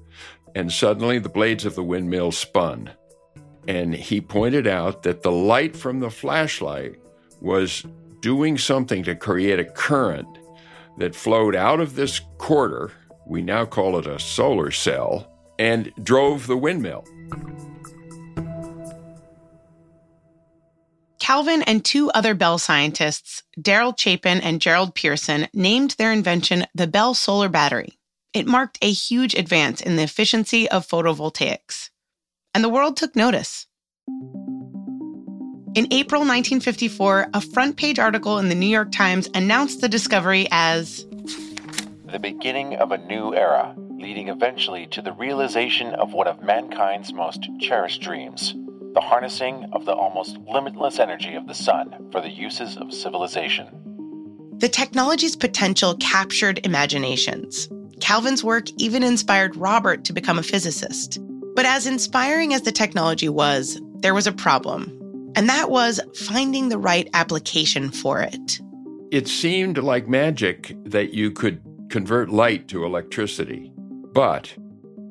And 0.56 0.72
suddenly 0.72 1.20
the 1.20 1.30
blades 1.30 1.66
of 1.66 1.76
the 1.76 1.84
windmill 1.84 2.32
spun. 2.32 2.92
And 3.68 3.94
he 3.94 4.22
pointed 4.22 4.68
out 4.68 5.04
that 5.04 5.24
the 5.24 5.32
light 5.32 5.76
from 5.76 6.00
the 6.00 6.10
flashlight 6.10 6.96
was 7.42 7.86
doing 8.22 8.58
something 8.58 9.04
to 9.04 9.16
create 9.16 9.60
a 9.60 9.66
current 9.66 10.28
that 10.98 11.16
flowed 11.16 11.56
out 11.56 11.80
of 11.80 11.96
this 11.96 12.22
quarter, 12.38 12.92
we 13.26 13.42
now 13.42 13.66
call 13.66 13.98
it 14.00 14.08
a 14.08 14.20
solar 14.20 14.72
cell, 14.72 15.32
and 15.60 15.92
drove 16.04 16.48
the 16.48 16.58
windmill. 16.58 17.06
Calvin 21.28 21.62
and 21.64 21.84
two 21.84 22.10
other 22.12 22.34
Bell 22.34 22.58
scientists, 22.58 23.44
Daryl 23.60 24.00
Chapin 24.00 24.40
and 24.40 24.62
Gerald 24.62 24.96
Pearson, 24.96 25.50
named 25.54 25.92
their 25.98 26.14
invention 26.14 26.66
the 26.74 26.88
Bell 26.88 27.14
Solar 27.14 27.50
Battery. 27.50 28.00
It 28.34 28.48
marked 28.48 28.78
a 28.82 28.90
huge 28.90 29.34
advance 29.34 29.82
in 29.82 29.98
the 29.98 30.04
efficiency 30.04 30.70
of 30.70 30.88
photovoltaics. 30.88 31.90
And 32.54 32.64
the 32.64 32.70
world 32.70 32.96
took 32.96 33.14
notice. 33.14 33.68
In 35.76 35.92
April 35.92 36.22
1954, 36.22 37.32
a 37.34 37.42
front 37.42 37.76
page 37.76 38.00
article 38.00 38.40
in 38.40 38.48
the 38.48 38.56
New 38.56 38.66
York 38.66 38.94
Times 38.94 39.30
announced 39.34 39.82
the 39.82 39.90
discovery 39.90 40.48
as 40.50 41.06
the 42.06 42.20
beginning 42.22 42.76
of 42.76 42.94
a 42.94 43.00
new 43.00 43.36
era, 43.36 43.76
leading 43.90 44.30
eventually 44.30 44.88
to 44.88 45.02
the 45.02 45.12
realization 45.12 45.94
of 45.96 46.14
one 46.14 46.28
of 46.28 46.42
mankind's 46.42 47.12
most 47.12 47.50
cherished 47.60 48.00
dreams 48.00 48.56
the 48.98 49.02
harnessing 49.02 49.70
of 49.74 49.86
the 49.86 49.94
almost 49.94 50.40
limitless 50.52 50.98
energy 50.98 51.36
of 51.36 51.46
the 51.46 51.54
sun 51.54 52.10
for 52.12 52.20
the 52.20 52.32
uses 52.32 52.78
of 52.78 52.92
civilization. 52.92 53.68
The 54.58 54.70
technology's 54.70 55.36
potential 55.36 55.96
captured 55.98 56.66
imaginations. 56.66 57.70
Calvin's 58.02 58.44
work 58.44 58.72
even 58.78 59.04
inspired 59.04 59.56
Robert 59.56 60.04
to 60.06 60.14
become 60.14 60.40
a 60.40 60.44
physicist. 60.44 61.20
But 61.56 61.68
as 61.68 61.86
inspiring 61.86 62.56
as 62.56 62.64
the 62.64 62.72
technology 62.72 63.30
was, 63.30 63.80
there 64.00 64.16
was 64.16 64.26
a 64.26 64.32
problem, 64.32 65.32
and 65.36 65.48
that 65.48 65.70
was 65.70 66.00
finding 66.16 66.70
the 66.70 66.80
right 66.80 67.08
application 67.14 67.92
for 67.92 68.22
it. 68.22 68.60
It 69.12 69.28
seemed 69.28 69.78
like 69.78 70.08
magic 70.08 70.76
that 70.86 71.14
you 71.14 71.30
could 71.30 71.62
convert 71.92 72.32
light 72.32 72.68
to 72.70 72.84
electricity, 72.84 73.72
but 74.12 74.56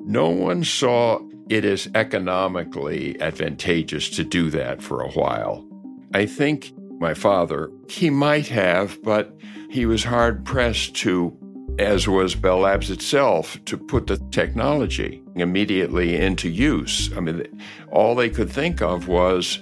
no 0.01 0.27
one 0.27 0.65
saw 0.65 1.19
it 1.49 1.65
is 1.65 1.89
economically 1.95 3.19
advantageous 3.21 4.09
to 4.11 4.23
do 4.23 4.49
that 4.49 4.81
for 4.81 5.01
a 5.01 5.11
while. 5.11 5.65
I 6.13 6.25
think 6.25 6.73
my 6.99 7.13
father, 7.13 7.69
he 7.89 8.09
might 8.09 8.47
have, 8.47 9.01
but 9.03 9.37
he 9.69 9.85
was 9.85 10.03
hard 10.03 10.45
pressed 10.45 10.95
to, 10.95 11.37
as 11.79 12.07
was 12.07 12.35
Bell 12.35 12.59
Labs 12.59 12.89
itself, 12.89 13.57
to 13.65 13.77
put 13.77 14.07
the 14.07 14.17
technology 14.31 15.21
immediately 15.35 16.15
into 16.15 16.49
use. 16.49 17.11
I 17.15 17.19
mean, 17.19 17.45
all 17.91 18.15
they 18.15 18.29
could 18.29 18.49
think 18.49 18.81
of 18.81 19.07
was 19.07 19.59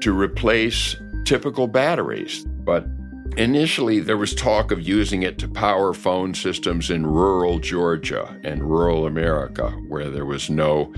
to 0.00 0.12
replace 0.12 0.94
typical 1.24 1.66
batteries. 1.66 2.44
But 2.44 2.86
Initially, 3.36 4.00
there 4.00 4.16
was 4.16 4.34
talk 4.34 4.70
of 4.70 4.80
using 4.80 5.22
it 5.22 5.38
to 5.38 5.48
power 5.48 5.92
phone 5.92 6.34
systems 6.34 6.90
in 6.90 7.06
rural 7.06 7.58
Georgia 7.58 8.38
and 8.44 8.62
rural 8.62 9.06
America, 9.06 9.70
where 9.88 10.10
there 10.10 10.24
was 10.24 10.48
no 10.48 10.92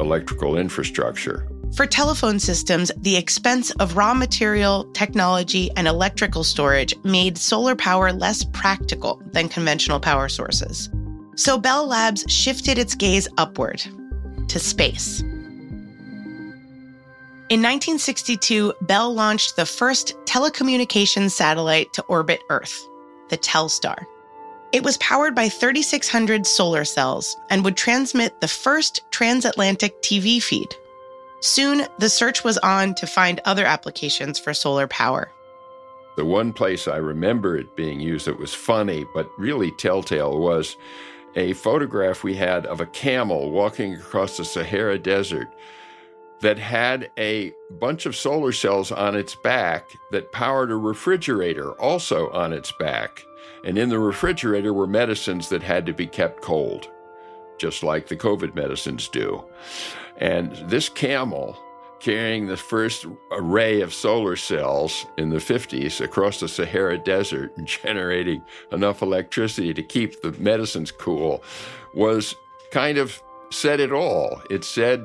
electrical 0.00 0.56
infrastructure. 0.56 1.46
For 1.76 1.86
telephone 1.86 2.38
systems, 2.38 2.90
the 2.98 3.16
expense 3.16 3.70
of 3.72 3.96
raw 3.96 4.12
material, 4.12 4.84
technology, 4.92 5.70
and 5.76 5.88
electrical 5.88 6.44
storage 6.44 6.94
made 7.02 7.38
solar 7.38 7.74
power 7.74 8.12
less 8.12 8.44
practical 8.44 9.22
than 9.32 9.48
conventional 9.48 9.98
power 9.98 10.28
sources. 10.28 10.90
So 11.36 11.56
Bell 11.56 11.86
Labs 11.86 12.24
shifted 12.28 12.78
its 12.78 12.94
gaze 12.94 13.26
upward 13.38 13.82
to 14.48 14.58
space. 14.58 15.24
In 17.52 17.60
1962, 17.60 18.72
Bell 18.80 19.12
launched 19.12 19.56
the 19.56 19.66
first 19.66 20.16
telecommunications 20.24 21.32
satellite 21.32 21.92
to 21.92 22.02
orbit 22.04 22.40
Earth, 22.48 22.88
the 23.28 23.36
Telstar. 23.36 24.06
It 24.72 24.82
was 24.82 24.96
powered 24.96 25.34
by 25.34 25.50
3,600 25.50 26.46
solar 26.46 26.86
cells 26.86 27.36
and 27.50 27.62
would 27.62 27.76
transmit 27.76 28.40
the 28.40 28.48
first 28.48 29.02
transatlantic 29.10 30.00
TV 30.00 30.42
feed. 30.42 30.74
Soon, 31.40 31.86
the 31.98 32.08
search 32.08 32.42
was 32.42 32.56
on 32.56 32.94
to 32.94 33.06
find 33.06 33.38
other 33.44 33.66
applications 33.66 34.38
for 34.38 34.54
solar 34.54 34.86
power. 34.86 35.30
The 36.16 36.24
one 36.24 36.54
place 36.54 36.88
I 36.88 36.96
remember 36.96 37.58
it 37.58 37.76
being 37.76 38.00
used 38.00 38.26
that 38.28 38.38
was 38.38 38.54
funny 38.54 39.04
but 39.12 39.28
really 39.36 39.72
telltale 39.72 40.38
was 40.38 40.78
a 41.36 41.52
photograph 41.52 42.24
we 42.24 42.32
had 42.32 42.64
of 42.64 42.80
a 42.80 42.86
camel 42.86 43.50
walking 43.50 43.92
across 43.92 44.38
the 44.38 44.44
Sahara 44.46 44.98
Desert 44.98 45.48
that 46.42 46.58
had 46.58 47.10
a 47.16 47.52
bunch 47.70 48.04
of 48.04 48.16
solar 48.16 48.52
cells 48.52 48.90
on 48.92 49.14
its 49.14 49.34
back 49.34 49.96
that 50.10 50.32
powered 50.32 50.70
a 50.70 50.76
refrigerator 50.76 51.70
also 51.80 52.28
on 52.30 52.52
its 52.52 52.72
back. 52.72 53.24
And 53.64 53.78
in 53.78 53.88
the 53.88 53.98
refrigerator 53.98 54.72
were 54.72 54.88
medicines 54.88 55.48
that 55.48 55.62
had 55.62 55.86
to 55.86 55.92
be 55.92 56.06
kept 56.06 56.42
cold, 56.42 56.90
just 57.58 57.84
like 57.84 58.08
the 58.08 58.16
COVID 58.16 58.56
medicines 58.56 59.08
do. 59.08 59.44
And 60.16 60.52
this 60.68 60.88
camel, 60.88 61.56
carrying 62.00 62.48
the 62.48 62.56
first 62.56 63.06
array 63.30 63.80
of 63.80 63.94
solar 63.94 64.34
cells 64.34 65.06
in 65.16 65.30
the 65.30 65.36
50s 65.36 66.00
across 66.00 66.40
the 66.40 66.48
Sahara 66.48 66.98
Desert 66.98 67.56
and 67.56 67.66
generating 67.84 68.42
enough 68.72 69.00
electricity 69.00 69.72
to 69.74 69.82
keep 69.82 70.22
the 70.22 70.32
medicines 70.32 70.90
cool, 70.90 71.44
was 71.94 72.34
kind 72.72 72.98
of 72.98 73.22
said 73.50 73.78
it 73.78 73.92
all. 73.92 74.42
It 74.50 74.64
said, 74.64 75.04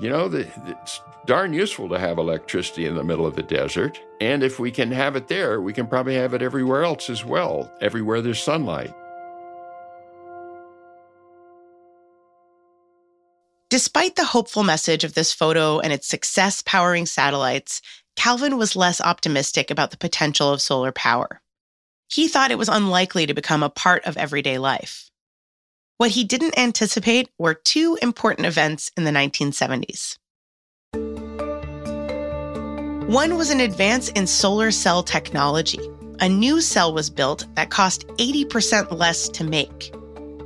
you 0.00 0.08
know, 0.08 0.28
the, 0.28 0.48
it's 0.66 1.00
darn 1.26 1.52
useful 1.52 1.88
to 1.88 1.98
have 1.98 2.18
electricity 2.18 2.86
in 2.86 2.96
the 2.96 3.04
middle 3.04 3.26
of 3.26 3.36
the 3.36 3.42
desert. 3.42 4.00
And 4.20 4.42
if 4.42 4.58
we 4.58 4.70
can 4.70 4.90
have 4.90 5.14
it 5.14 5.28
there, 5.28 5.60
we 5.60 5.72
can 5.72 5.86
probably 5.86 6.16
have 6.16 6.34
it 6.34 6.42
everywhere 6.42 6.82
else 6.82 7.08
as 7.08 7.24
well, 7.24 7.72
everywhere 7.80 8.20
there's 8.20 8.42
sunlight. 8.42 8.92
Despite 13.70 14.16
the 14.16 14.24
hopeful 14.24 14.62
message 14.62 15.04
of 15.04 15.14
this 15.14 15.32
photo 15.32 15.80
and 15.80 15.92
its 15.92 16.06
success 16.06 16.62
powering 16.62 17.06
satellites, 17.06 17.80
Calvin 18.16 18.56
was 18.56 18.76
less 18.76 19.00
optimistic 19.00 19.70
about 19.70 19.90
the 19.90 19.96
potential 19.96 20.52
of 20.52 20.60
solar 20.60 20.92
power. 20.92 21.40
He 22.08 22.28
thought 22.28 22.52
it 22.52 22.58
was 22.58 22.68
unlikely 22.68 23.26
to 23.26 23.34
become 23.34 23.62
a 23.62 23.70
part 23.70 24.04
of 24.04 24.16
everyday 24.16 24.58
life. 24.58 25.10
What 25.96 26.10
he 26.10 26.24
didn't 26.24 26.58
anticipate 26.58 27.28
were 27.38 27.54
two 27.54 27.96
important 28.02 28.48
events 28.48 28.90
in 28.96 29.04
the 29.04 29.12
1970s. 29.12 30.18
One 33.08 33.36
was 33.36 33.50
an 33.50 33.60
advance 33.60 34.08
in 34.08 34.26
solar 34.26 34.72
cell 34.72 35.04
technology. 35.04 35.78
A 36.18 36.28
new 36.28 36.60
cell 36.60 36.92
was 36.92 37.10
built 37.10 37.46
that 37.54 37.70
cost 37.70 38.08
80% 38.08 38.90
less 38.98 39.28
to 39.28 39.44
make. 39.44 39.94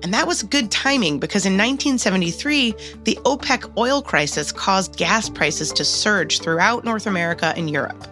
And 0.02 0.12
that 0.12 0.26
was 0.26 0.43
good 0.43 0.71
timing 0.71 1.19
because 1.19 1.47
in 1.47 1.55
1973, 1.55 2.75
the 3.05 3.19
OPEC 3.25 3.75
oil 3.78 4.02
crisis 4.02 4.52
caused 4.52 4.99
gas 4.99 5.31
prices 5.31 5.73
to 5.73 5.85
surge 5.85 6.40
throughout 6.40 6.85
North 6.85 7.07
America 7.07 7.55
and 7.57 7.71
Europe. 7.71 8.07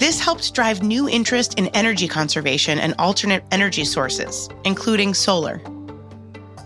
This 0.00 0.18
helped 0.18 0.52
drive 0.52 0.82
new 0.82 1.08
interest 1.08 1.58
in 1.60 1.68
energy 1.68 2.08
conservation 2.08 2.80
and 2.80 2.92
alternate 2.98 3.44
energy 3.52 3.84
sources, 3.84 4.48
including 4.64 5.14
solar. 5.14 5.62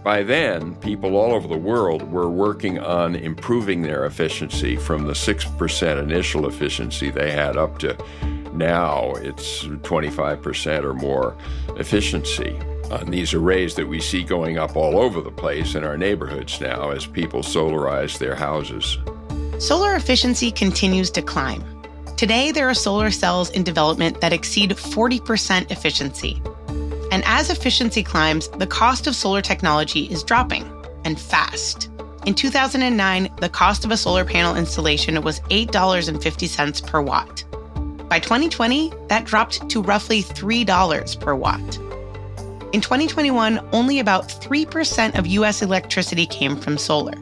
By 0.02 0.22
then, 0.22 0.74
people 0.76 1.16
all 1.16 1.32
over 1.32 1.46
the 1.46 1.58
world 1.58 2.10
were 2.10 2.30
working 2.30 2.78
on 2.78 3.14
improving 3.14 3.82
their 3.82 4.06
efficiency 4.06 4.76
from 4.76 5.06
the 5.06 5.12
6% 5.12 6.02
initial 6.02 6.46
efficiency 6.46 7.10
they 7.10 7.30
had 7.30 7.56
up 7.56 7.78
to 7.80 7.96
now 8.52 9.12
it's 9.16 9.64
25% 9.64 10.84
or 10.84 10.94
more 10.94 11.36
efficiency 11.76 12.58
on 12.90 13.06
these 13.06 13.32
arrays 13.32 13.74
that 13.76 13.86
we 13.86 14.00
see 14.00 14.22
going 14.22 14.58
up 14.58 14.76
all 14.76 14.98
over 14.98 15.20
the 15.20 15.30
place 15.30 15.74
in 15.74 15.84
our 15.84 15.96
neighborhoods 15.96 16.60
now 16.60 16.90
as 16.90 17.06
people 17.06 17.40
solarize 17.40 18.18
their 18.18 18.34
houses. 18.34 18.98
Solar 19.58 19.94
efficiency 19.94 20.50
continues 20.50 21.10
to 21.12 21.22
climb. 21.22 21.64
Today, 22.16 22.50
there 22.50 22.68
are 22.68 22.74
solar 22.74 23.10
cells 23.10 23.50
in 23.50 23.62
development 23.62 24.20
that 24.20 24.32
exceed 24.32 24.70
40% 24.70 25.70
efficiency. 25.70 26.42
And 27.10 27.24
as 27.26 27.50
efficiency 27.50 28.02
climbs, 28.02 28.48
the 28.48 28.66
cost 28.66 29.06
of 29.06 29.14
solar 29.14 29.42
technology 29.42 30.04
is 30.04 30.22
dropping, 30.22 30.70
and 31.04 31.20
fast. 31.20 31.90
In 32.26 32.34
2009, 32.34 33.34
the 33.40 33.48
cost 33.48 33.84
of 33.84 33.90
a 33.90 33.96
solar 33.96 34.24
panel 34.24 34.56
installation 34.56 35.20
was 35.22 35.40
$8.50 35.50 36.86
per 36.86 37.00
watt. 37.00 37.44
By 38.08 38.18
2020, 38.18 38.92
that 39.08 39.24
dropped 39.24 39.68
to 39.70 39.82
roughly 39.82 40.22
$3 40.22 41.20
per 41.20 41.34
watt. 41.34 41.78
In 42.72 42.80
2021, 42.80 43.60
only 43.72 43.98
about 43.98 44.28
3% 44.28 45.18
of 45.18 45.26
US 45.26 45.62
electricity 45.62 46.26
came 46.26 46.56
from 46.56 46.78
solar. 46.78 47.14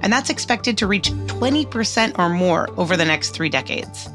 And 0.00 0.12
that's 0.12 0.30
expected 0.30 0.76
to 0.78 0.86
reach 0.86 1.10
20% 1.10 2.18
or 2.18 2.28
more 2.28 2.68
over 2.76 2.96
the 2.96 3.04
next 3.04 3.30
three 3.30 3.48
decades. 3.48 4.08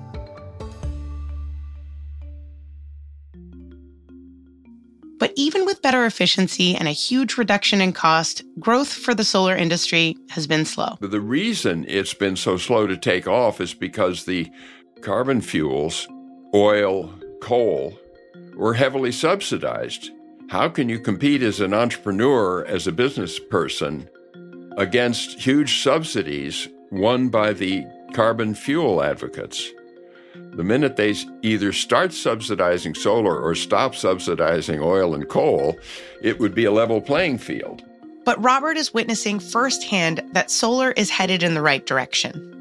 But 5.28 5.34
even 5.36 5.66
with 5.66 5.82
better 5.82 6.06
efficiency 6.06 6.74
and 6.74 6.88
a 6.88 6.92
huge 6.92 7.38
reduction 7.38 7.82
in 7.82 7.92
cost, 7.92 8.44
growth 8.62 8.94
for 8.94 9.14
the 9.14 9.26
solar 9.26 9.58
industry 9.58 10.16
has 10.30 10.48
been 10.48 10.64
slow. 10.64 10.96
The 11.02 11.20
reason 11.20 11.84
it's 11.90 12.14
been 12.14 12.38
so 12.38 12.56
slow 12.56 12.88
to 12.88 12.96
take 12.96 13.28
off 13.28 13.60
is 13.60 13.74
because 13.74 14.24
the 14.24 14.50
carbon 15.02 15.42
fuels, 15.42 16.08
oil, 16.56 17.14
coal, 17.42 18.00
were 18.56 18.76
heavily 18.76 19.12
subsidized. 19.12 20.12
How 20.48 20.70
can 20.70 20.88
you 20.88 20.98
compete 20.98 21.44
as 21.44 21.60
an 21.60 21.74
entrepreneur, 21.74 22.64
as 22.64 22.88
a 22.88 22.94
business 22.94 23.38
person, 23.38 24.08
against 24.78 25.42
huge 25.42 25.84
subsidies 25.84 26.70
won 26.90 27.28
by 27.28 27.52
the 27.52 27.84
carbon 28.14 28.56
fuel 28.56 29.04
advocates? 29.04 29.74
The 30.52 30.64
minute 30.64 30.96
they 30.96 31.14
either 31.44 31.72
start 31.72 32.14
subsidizing 32.14 32.96
solar 32.96 33.40
or 33.40 33.54
stop 33.54 33.94
subsidizing 33.94 34.82
oil 34.82 35.14
and 35.14 35.28
coal, 35.30 35.78
it 36.22 36.40
would 36.40 36.56
be 36.56 36.66
a 36.66 36.72
level 36.72 37.00
playing 37.00 37.38
field. 37.38 37.84
But 38.26 38.44
Robert 38.44 38.76
is 38.76 38.94
witnessing 38.94 39.40
firsthand 39.40 40.24
that 40.34 40.52
solar 40.52 40.92
is 40.92 41.10
headed 41.10 41.44
in 41.44 41.54
the 41.54 41.62
right 41.62 41.86
direction. 41.86 42.54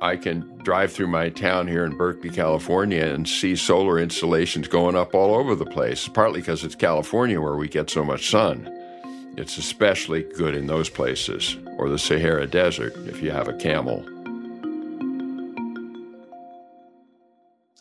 I 0.00 0.16
can 0.16 0.58
drive 0.64 0.92
through 0.92 1.06
my 1.08 1.28
town 1.28 1.68
here 1.68 1.84
in 1.84 1.96
Berkeley, 1.96 2.30
California, 2.30 3.04
and 3.04 3.28
see 3.28 3.54
solar 3.54 4.00
installations 4.00 4.66
going 4.66 4.96
up 4.96 5.14
all 5.14 5.34
over 5.34 5.54
the 5.54 5.64
place, 5.64 6.08
partly 6.08 6.40
because 6.40 6.64
it's 6.64 6.74
California 6.74 7.40
where 7.40 7.54
we 7.54 7.68
get 7.68 7.88
so 7.88 8.04
much 8.04 8.30
sun. 8.30 8.68
It's 9.36 9.58
especially 9.58 10.24
good 10.24 10.56
in 10.56 10.66
those 10.66 10.90
places, 10.90 11.56
or 11.78 11.88
the 11.88 11.98
Sahara 11.98 12.46
Desert 12.46 12.94
if 13.06 13.22
you 13.22 13.30
have 13.30 13.46
a 13.46 13.56
camel. 13.56 14.04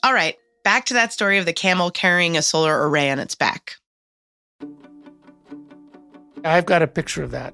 All 0.04 0.14
right, 0.14 0.36
back 0.64 0.86
to 0.86 0.96
that 0.96 1.14
story 1.14 1.38
of 1.38 1.46
the 1.46 1.54
camel 1.54 1.92
carrying 1.92 2.36
a 2.36 2.42
solar 2.42 2.90
array 2.90 3.12
on 3.12 3.20
its 3.20 3.36
back. 3.36 3.76
I've 6.44 6.66
got 6.66 6.82
a 6.82 6.88
picture 6.88 7.24
of 7.24 7.32
that 7.32 7.54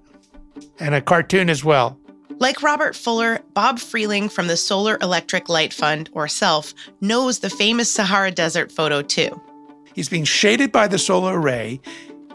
and 0.80 0.96
a 0.96 1.02
cartoon 1.02 1.50
as 1.50 1.64
well. 1.64 2.00
Like 2.40 2.62
Robert 2.62 2.96
Fuller, 2.96 3.40
Bob 3.54 3.80
Freling 3.80 4.32
from 4.32 4.48
the 4.48 4.56
Solar 4.56 4.98
Electric 5.02 5.50
Light 5.50 5.74
Fund, 5.74 6.10
or 6.14 6.28
SELF, 6.28 6.74
knows 7.02 7.40
the 7.40 7.50
famous 7.50 7.92
Sahara 7.92 8.32
Desert 8.32 8.72
photo 8.72 9.02
too. 9.02 9.42
He's 9.94 10.08
being 10.08 10.24
shaded 10.24 10.72
by 10.72 10.88
the 10.88 11.00
solar 11.00 11.40
array. 11.40 11.82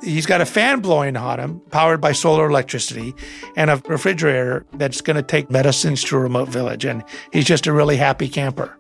He's 0.03 0.27
got 0.27 0.41
a 0.41 0.47
fan 0.47 0.81
blowing 0.81 1.17
on 1.17 1.39
him, 1.39 1.61
powered 1.71 2.01
by 2.01 2.13
solar 2.13 2.49
electricity, 2.49 3.15
and 3.57 3.71
a 3.71 3.81
refrigerator 3.87 4.67
that's 4.73 5.01
going 5.01 5.17
to 5.17 5.23
take 5.23 5.49
medicines 5.51 6.03
to 6.05 6.17
a 6.17 6.21
remote 6.21 6.49
village. 6.49 6.85
And 6.85 7.05
he's 7.33 7.45
just 7.45 7.69
a 7.69 7.73
really 7.73 7.97
happy 7.97 8.29
camper. 8.29 8.77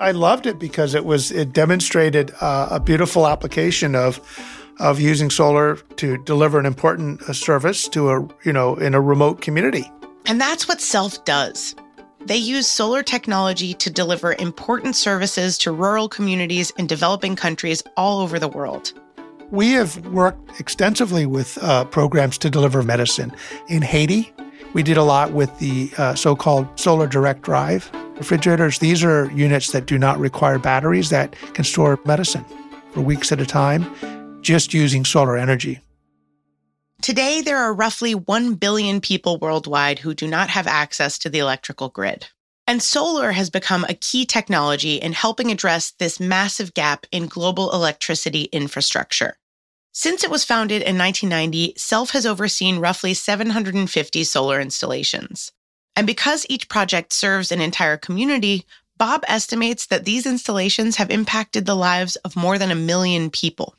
I 0.00 0.12
loved 0.12 0.46
it 0.46 0.58
because 0.58 0.94
it 0.94 1.04
was 1.04 1.30
it 1.30 1.52
demonstrated 1.52 2.32
uh, 2.40 2.68
a 2.70 2.80
beautiful 2.80 3.28
application 3.28 3.94
of 3.94 4.18
of 4.78 4.98
using 4.98 5.28
solar 5.28 5.76
to 5.96 6.16
deliver 6.24 6.58
an 6.58 6.64
important 6.64 7.20
uh, 7.28 7.34
service 7.34 7.86
to 7.88 8.10
a 8.10 8.28
you 8.44 8.52
know 8.52 8.76
in 8.76 8.94
a 8.94 9.00
remote 9.00 9.42
community. 9.42 9.84
And 10.24 10.40
that's 10.40 10.66
what 10.66 10.80
Self 10.80 11.22
does. 11.26 11.74
They 12.24 12.36
use 12.36 12.66
solar 12.66 13.02
technology 13.02 13.74
to 13.74 13.90
deliver 13.90 14.34
important 14.38 14.96
services 14.96 15.58
to 15.58 15.72
rural 15.72 16.08
communities 16.08 16.70
in 16.78 16.86
developing 16.86 17.36
countries 17.36 17.82
all 17.96 18.20
over 18.20 18.38
the 18.38 18.48
world. 18.48 18.94
We 19.50 19.72
have 19.72 20.06
worked 20.06 20.60
extensively 20.60 21.26
with 21.26 21.58
uh, 21.62 21.84
programs 21.86 22.38
to 22.38 22.50
deliver 22.50 22.82
medicine. 22.82 23.32
In 23.68 23.82
Haiti, 23.82 24.32
we 24.72 24.82
did 24.82 24.96
a 24.96 25.02
lot 25.02 25.32
with 25.32 25.56
the 25.58 25.90
uh, 25.98 26.14
so 26.14 26.36
called 26.36 26.66
solar 26.78 27.06
direct 27.06 27.42
drive 27.42 27.90
refrigerators. 28.16 28.78
These 28.78 29.02
are 29.02 29.30
units 29.32 29.72
that 29.72 29.86
do 29.86 29.98
not 29.98 30.18
require 30.18 30.58
batteries 30.58 31.10
that 31.10 31.32
can 31.54 31.64
store 31.64 31.98
medicine 32.04 32.44
for 32.92 33.00
weeks 33.00 33.32
at 33.32 33.40
a 33.40 33.46
time 33.46 33.84
just 34.42 34.72
using 34.74 35.04
solar 35.04 35.36
energy. 35.36 35.80
Today, 37.02 37.40
there 37.40 37.56
are 37.56 37.72
roughly 37.72 38.14
1 38.14 38.54
billion 38.54 39.00
people 39.00 39.38
worldwide 39.38 39.98
who 39.98 40.12
do 40.12 40.28
not 40.28 40.50
have 40.50 40.66
access 40.66 41.18
to 41.20 41.30
the 41.30 41.38
electrical 41.38 41.88
grid. 41.88 42.26
And 42.66 42.82
solar 42.82 43.32
has 43.32 43.48
become 43.48 43.84
a 43.84 43.94
key 43.94 44.26
technology 44.26 44.96
in 44.96 45.12
helping 45.12 45.50
address 45.50 45.92
this 45.98 46.20
massive 46.20 46.74
gap 46.74 47.06
in 47.10 47.26
global 47.26 47.72
electricity 47.72 48.44
infrastructure. 48.52 49.36
Since 49.92 50.22
it 50.22 50.30
was 50.30 50.44
founded 50.44 50.82
in 50.82 50.96
1990, 50.96 51.74
SELF 51.76 52.10
has 52.10 52.24
overseen 52.24 52.78
roughly 52.78 53.12
750 53.12 54.24
solar 54.24 54.60
installations. 54.60 55.52
And 55.96 56.06
because 56.06 56.46
each 56.48 56.68
project 56.68 57.12
serves 57.12 57.50
an 57.50 57.60
entire 57.60 57.96
community, 57.96 58.64
Bob 58.96 59.24
estimates 59.26 59.86
that 59.86 60.04
these 60.04 60.26
installations 60.26 60.96
have 60.96 61.10
impacted 61.10 61.66
the 61.66 61.74
lives 61.74 62.16
of 62.16 62.36
more 62.36 62.58
than 62.58 62.70
a 62.70 62.76
million 62.76 63.30
people. 63.30 63.74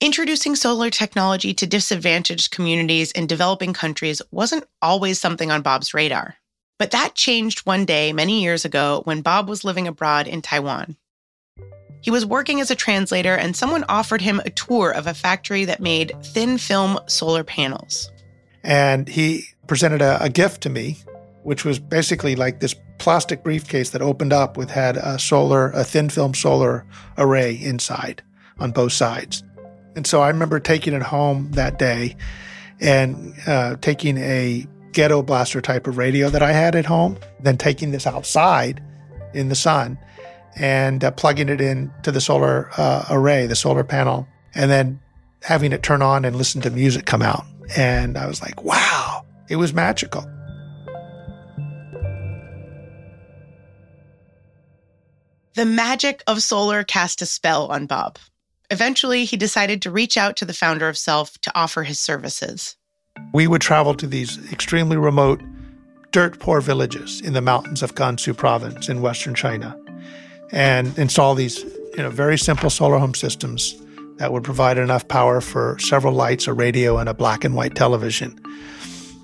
Introducing 0.00 0.54
solar 0.54 0.90
technology 0.90 1.54
to 1.54 1.66
disadvantaged 1.66 2.50
communities 2.50 3.10
in 3.12 3.26
developing 3.26 3.72
countries 3.72 4.20
wasn't 4.30 4.68
always 4.82 5.18
something 5.18 5.50
on 5.50 5.62
Bob's 5.62 5.94
radar. 5.94 6.36
But 6.78 6.90
that 6.90 7.14
changed 7.14 7.60
one 7.60 7.84
day 7.84 8.12
many 8.12 8.42
years 8.42 8.64
ago 8.64 9.02
when 9.04 9.22
Bob 9.22 9.48
was 9.48 9.64
living 9.64 9.88
abroad 9.88 10.28
in 10.28 10.42
Taiwan. 10.42 10.96
He 12.04 12.10
was 12.10 12.26
working 12.26 12.60
as 12.60 12.70
a 12.70 12.74
translator, 12.74 13.34
and 13.34 13.56
someone 13.56 13.82
offered 13.88 14.20
him 14.20 14.38
a 14.44 14.50
tour 14.50 14.90
of 14.90 15.06
a 15.06 15.14
factory 15.14 15.64
that 15.64 15.80
made 15.80 16.12
thin 16.22 16.58
film 16.58 16.98
solar 17.06 17.42
panels. 17.42 18.12
And 18.62 19.08
he 19.08 19.44
presented 19.66 20.02
a, 20.02 20.22
a 20.22 20.28
gift 20.28 20.60
to 20.64 20.68
me, 20.68 20.98
which 21.44 21.64
was 21.64 21.78
basically 21.78 22.36
like 22.36 22.60
this 22.60 22.74
plastic 22.98 23.42
briefcase 23.42 23.88
that 23.88 24.02
opened 24.02 24.34
up 24.34 24.58
with 24.58 24.68
had 24.68 24.98
a 24.98 25.18
solar, 25.18 25.70
a 25.70 25.82
thin 25.82 26.10
film 26.10 26.34
solar 26.34 26.84
array 27.16 27.54
inside 27.54 28.22
on 28.58 28.70
both 28.70 28.92
sides. 28.92 29.42
And 29.96 30.06
so 30.06 30.20
I 30.20 30.28
remember 30.28 30.60
taking 30.60 30.92
it 30.92 31.00
home 31.00 31.52
that 31.52 31.78
day 31.78 32.16
and 32.82 33.32
uh, 33.46 33.76
taking 33.80 34.18
a 34.18 34.66
ghetto 34.92 35.22
blaster 35.22 35.62
type 35.62 35.86
of 35.86 35.96
radio 35.96 36.28
that 36.28 36.42
I 36.42 36.52
had 36.52 36.74
at 36.74 36.84
home, 36.84 37.16
then 37.40 37.56
taking 37.56 37.92
this 37.92 38.06
outside 38.06 38.82
in 39.32 39.48
the 39.48 39.54
sun 39.54 39.98
and 40.56 41.02
uh, 41.02 41.10
plugging 41.10 41.48
it 41.48 41.60
in 41.60 41.92
to 42.02 42.12
the 42.12 42.20
solar 42.20 42.70
uh, 42.76 43.04
array, 43.10 43.46
the 43.46 43.56
solar 43.56 43.84
panel, 43.84 44.26
and 44.54 44.70
then 44.70 45.00
having 45.42 45.72
it 45.72 45.82
turn 45.82 46.02
on 46.02 46.24
and 46.24 46.36
listen 46.36 46.60
to 46.62 46.70
music 46.70 47.06
come 47.06 47.22
out. 47.22 47.44
And 47.76 48.16
I 48.16 48.26
was 48.26 48.40
like, 48.40 48.62
wow, 48.62 49.24
it 49.48 49.56
was 49.56 49.72
magical. 49.72 50.22
The 55.54 55.64
magic 55.64 56.22
of 56.26 56.42
solar 56.42 56.82
cast 56.82 57.22
a 57.22 57.26
spell 57.26 57.68
on 57.68 57.86
Bob. 57.86 58.18
Eventually, 58.70 59.24
he 59.24 59.36
decided 59.36 59.82
to 59.82 59.90
reach 59.90 60.16
out 60.16 60.36
to 60.36 60.44
the 60.44 60.52
founder 60.52 60.88
of 60.88 60.98
Self 60.98 61.38
to 61.42 61.52
offer 61.54 61.84
his 61.84 62.00
services. 62.00 62.76
We 63.32 63.46
would 63.46 63.60
travel 63.60 63.94
to 63.94 64.06
these 64.06 64.38
extremely 64.50 64.96
remote, 64.96 65.40
dirt 66.10 66.40
poor 66.40 66.60
villages 66.60 67.20
in 67.20 67.34
the 67.34 67.40
mountains 67.40 67.82
of 67.82 67.94
Gansu 67.94 68.36
province 68.36 68.88
in 68.88 69.00
western 69.00 69.34
China 69.34 69.78
and 70.52 70.96
install 70.98 71.34
these 71.34 71.64
you 71.96 72.02
know, 72.02 72.10
very 72.10 72.36
simple 72.36 72.70
solar 72.70 72.98
home 72.98 73.14
systems 73.14 73.74
that 74.16 74.32
would 74.32 74.44
provide 74.44 74.78
enough 74.78 75.06
power 75.08 75.40
for 75.40 75.76
several 75.78 76.12
lights, 76.12 76.46
a 76.46 76.52
radio, 76.52 76.98
and 76.98 77.08
a 77.08 77.14
black 77.14 77.44
and 77.44 77.54
white 77.54 77.74
television. 77.74 78.38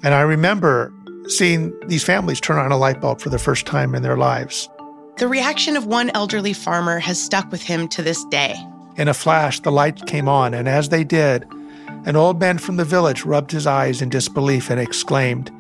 And 0.03 0.15
I 0.15 0.21
remember 0.21 0.93
seeing 1.27 1.79
these 1.87 2.03
families 2.03 2.41
turn 2.41 2.59
on 2.59 2.73
a 2.73 2.79
light 2.79 3.01
bulb 3.01 3.21
for 3.21 3.29
the 3.29 3.39
first 3.39 3.67
time 3.67 3.95
in 3.95 4.03
their 4.03 4.17
lives. 4.17 4.69
The 5.19 5.29
reaction 5.29 5.77
of 5.77 5.87
one 5.87 6.11
elderly 6.11 6.53
farmer 6.53 6.99
has 6.99 7.23
stuck 7.23 7.51
with 7.53 7.63
him 7.63 7.89
to 7.89 8.03
this 8.03 8.25
day. 8.27 8.57
In 8.97 9.07
a 9.07 9.15
flash, 9.15 9.61
the 9.61 9.71
light 9.71 10.07
came 10.07 10.29
on, 10.29 10.55
and 10.55 10.69
as 10.69 10.89
they 10.89 11.05
did, 11.05 11.47
an 12.07 12.17
old 12.17 12.41
man 12.41 12.59
from 12.59 12.77
the 12.77 12.85
village 12.85 13.25
rubbed 13.25 13.53
his 13.53 13.67
eyes 13.67 14.01
in 14.01 14.09
disbelief 14.09 14.71
and 14.71 14.81
exclaimed, 14.81 15.51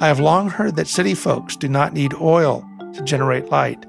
I 0.00 0.08
have 0.08 0.18
long 0.18 0.48
heard 0.48 0.76
that 0.76 0.88
city 0.88 1.14
folks 1.14 1.56
do 1.56 1.68
not 1.68 1.92
need 1.92 2.14
oil 2.14 2.66
to 2.94 3.02
generate 3.02 3.50
light, 3.50 3.84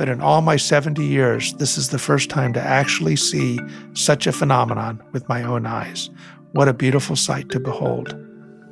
but 0.00 0.08
in 0.08 0.22
all 0.22 0.40
my 0.40 0.56
70 0.56 1.04
years, 1.04 1.52
this 1.56 1.76
is 1.76 1.90
the 1.90 1.98
first 1.98 2.30
time 2.30 2.54
to 2.54 2.60
actually 2.60 3.16
see 3.16 3.60
such 3.92 4.26
a 4.26 4.32
phenomenon 4.32 4.98
with 5.12 5.28
my 5.28 5.42
own 5.42 5.66
eyes. 5.66 6.08
What 6.52 6.68
a 6.68 6.72
beautiful 6.72 7.16
sight 7.16 7.50
to 7.50 7.60
behold. 7.60 8.16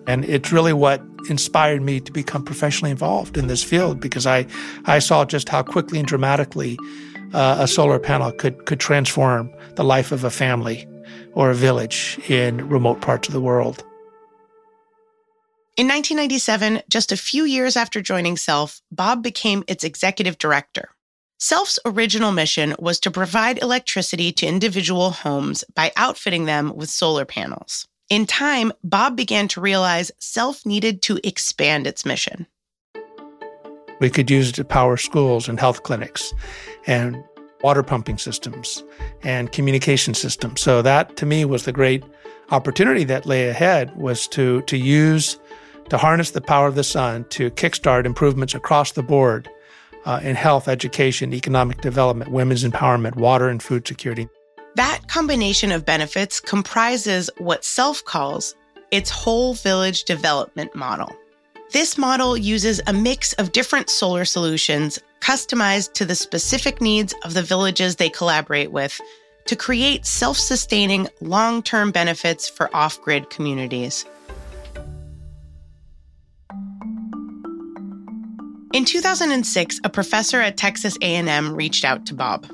And 0.07 0.25
it's 0.25 0.51
really 0.53 0.73
what 0.73 1.03
inspired 1.29 1.83
me 1.83 2.01
to 2.01 2.11
become 2.11 2.43
professionally 2.43 2.91
involved 2.91 3.37
in 3.37 3.47
this 3.47 3.63
field 3.63 4.01
because 4.01 4.27
I, 4.27 4.47
I 4.87 5.01
saw 5.01 5.27
just 5.27 5.51
how 5.51 5.63
quickly 5.63 5.99
and 5.99 6.09
dramatically 6.09 6.79
uh, 7.35 7.59
a 7.61 7.69
solar 7.69 7.99
panel 7.99 8.33
could, 8.33 8.65
could 8.65 8.81
transform 8.81 9.55
the 9.75 9.85
life 9.85 10.13
of 10.13 10.25
a 10.25 10.31
family 10.31 10.89
or 11.35 11.51
a 11.51 11.55
village 11.55 12.19
in 12.31 12.67
remote 12.71 13.03
parts 13.03 13.29
of 13.29 13.35
the 13.35 13.43
world. 13.43 13.85
In 15.77 15.89
1997, 15.89 16.85
just 16.89 17.13
a 17.13 17.19
few 17.19 17.45
years 17.45 17.77
after 17.77 18.01
joining 18.01 18.39
Self, 18.39 18.81
Bob 18.91 19.23
became 19.23 19.63
its 19.69 19.85
executive 19.85 20.39
director. 20.39 20.89
Self's 21.41 21.79
original 21.85 22.33
mission 22.33 22.75
was 22.81 22.99
to 22.99 23.13
provide 23.13 23.63
electricity 23.63 24.33
to 24.33 24.47
individual 24.47 25.13
homes 25.13 25.63
by 25.73 25.93
outfitting 25.95 26.47
them 26.47 26.75
with 26.75 26.91
solar 26.91 27.25
panels. 27.25 27.87
In 28.11 28.27
time, 28.27 28.73
Bob 28.83 29.17
began 29.17 29.47
to 29.49 29.61
realize 29.61 30.11
Self 30.19 30.67
needed 30.67 31.01
to 31.03 31.21
expand 31.23 31.87
its 31.87 32.05
mission. 32.05 32.49
We 34.01 34.11
could 34.11 34.29
use 34.33 34.49
it 34.49 34.55
to 34.57 34.65
power 34.65 34.97
schools 34.97 35.49
and 35.49 35.61
health 35.61 35.85
clinics 35.85 36.35
and 36.89 37.23
water 37.63 37.85
pumping 37.85 38.19
systems 38.19 38.83
and 39.23 39.53
communication 39.53 40.15
systems. 40.15 40.61
So 40.61 40.83
that 40.83 41.17
to 41.19 41.27
me 41.27 41.45
was 41.45 41.65
the 41.65 41.73
great 41.73 42.03
opportunity 42.51 43.05
that 43.05 43.27
lay 43.27 43.49
ahead 43.49 43.97
was 43.97 44.27
to 44.29 44.63
to 44.63 44.77
use 44.77 45.39
to 45.89 45.99
harness 45.99 46.33
the 46.33 46.41
power 46.41 46.67
of 46.67 46.75
the 46.75 46.85
sun 46.85 47.27
to 47.31 47.51
kickstart 47.53 48.07
improvements 48.07 48.55
across 48.55 48.93
the 48.93 49.05
board 49.05 49.49
uh, 50.05 50.21
in 50.23 50.37
health, 50.37 50.69
education, 50.69 51.35
economic 51.35 51.81
development, 51.81 52.31
women's 52.31 52.65
empowerment, 52.65 53.17
water 53.17 53.49
and 53.49 53.63
food 53.63 53.87
security. 53.87 54.29
That 54.77 55.09
combination 55.09 55.73
of 55.73 55.85
benefits 55.85 56.41
comprises 56.41 57.31
what 57.39 57.65
Self 57.65 58.05
calls 58.05 58.55
its 58.91 59.11
whole 59.11 59.55
village 59.55 60.05
development 60.05 60.75
model. 60.75 61.15
This 61.73 61.99
model 61.99 62.37
uses 62.37 62.81
a 62.87 62.93
mix 62.93 63.35
of 63.35 63.53
different 63.53 63.91
solar 63.91 64.25
solutions 64.25 64.99
customized 65.21 65.93
to 65.95 66.05
the 66.05 66.15
specific 66.15 66.81
needs 66.81 67.15
of 67.25 67.35
the 67.35 67.43
villages 67.43 67.97
they 67.97 68.09
collaborate 68.09 68.73
with 68.73 68.99
to 69.47 69.57
create 69.57 70.07
self 70.07 70.37
sustaining, 70.37 71.09
long 71.21 71.63
term 71.63 71.91
benefits 71.91 72.49
for 72.49 72.75
off 72.75 73.01
grid 73.03 73.31
communities. 73.31 74.05
In 78.75 78.85
2006, 78.85 79.81
a 79.83 79.89
professor 79.89 80.43
at 80.43 80.59
Texas 80.59 80.99
A&M 81.01 81.55
reached 81.55 81.87
out 81.87 82.05
to 82.05 82.15
Bob. 82.15 82.47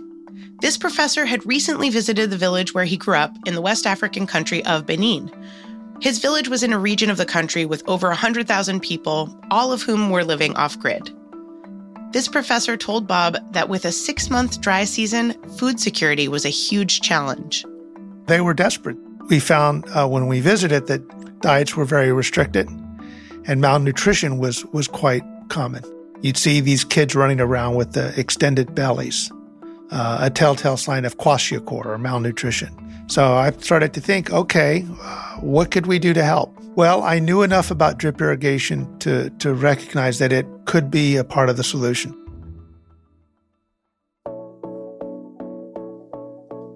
This 0.61 0.79
professor 0.79 1.27
had 1.27 1.45
recently 1.45 1.91
visited 1.91 2.31
the 2.31 2.37
village 2.37 2.73
where 2.73 2.85
he 2.85 2.97
grew 2.97 3.17
up 3.17 3.37
in 3.47 3.55
the 3.57 3.61
West 3.61 3.85
African 3.85 4.25
country 4.25 4.65
of 4.65 4.87
Benin. 4.87 5.29
His 6.01 6.21
village 6.21 6.49
was 6.49 6.63
in 6.63 6.73
a 6.73 6.79
region 6.79 7.11
of 7.11 7.17
the 7.17 7.27
country 7.27 7.67
with 7.67 7.83
over 7.89 8.07
100,000 8.09 8.81
people, 8.81 9.37
all 9.51 9.73
of 9.73 9.83
whom 9.83 10.11
were 10.11 10.23
living 10.23 10.55
off 10.55 10.79
grid. 10.79 11.11
This 12.13 12.29
professor 12.29 12.77
told 12.77 13.09
Bob 13.09 13.37
that 13.53 13.69
with 13.69 13.85
a 13.85 13.91
six 13.91 14.31
month 14.31 14.61
dry 14.61 14.85
season, 14.85 15.33
food 15.59 15.81
security 15.81 16.29
was 16.29 16.45
a 16.45 16.49
huge 16.51 17.01
challenge. 17.01 17.65
They 18.27 18.41
were 18.41 18.55
desperate. 18.55 18.97
We 19.29 19.41
found 19.41 19.85
uh, 19.89 20.07
when 20.07 20.29
we 20.29 20.41
visited 20.41 20.87
that 20.87 21.41
diets 21.41 21.75
were 21.75 21.85
very 21.85 22.13
restricted 22.13 22.69
and 23.47 23.61
malnutrition 23.61 24.39
was, 24.39 24.65
was 24.67 24.87
quite 24.87 25.25
common. 25.49 25.83
You'd 26.25 26.39
see 26.39 26.61
these 26.61 26.85
kids 26.85 27.15
running 27.15 27.39
around 27.39 27.75
with 27.75 27.93
the 27.93 28.19
extended 28.19 28.75
bellies, 28.75 29.31
uh, 29.91 30.21
a 30.23 30.31
telltale 30.31 30.79
sign 30.79 31.05
of 31.05 31.19
kwashiorkor 31.19 31.85
or 31.85 31.99
malnutrition. 31.99 32.75
So 33.09 33.35
I 33.35 33.51
started 33.51 33.93
to 33.93 34.01
think, 34.01 34.33
okay, 34.33 34.87
uh, 35.03 35.37
what 35.41 35.71
could 35.71 35.85
we 35.87 35.99
do 35.99 36.15
to 36.15 36.25
help? 36.25 36.59
Well, 36.77 37.03
I 37.03 37.19
knew 37.19 37.43
enough 37.43 37.71
about 37.71 37.99
drip 37.99 38.23
irrigation 38.23 38.99
to, 39.01 39.29
to 39.41 39.53
recognize 39.53 40.19
that 40.19 40.33
it 40.33 40.47
could 40.65 40.91
be 40.91 41.17
a 41.17 41.25
part 41.25 41.51
of 41.51 41.59
the 41.59 41.63
solution. 41.63 42.19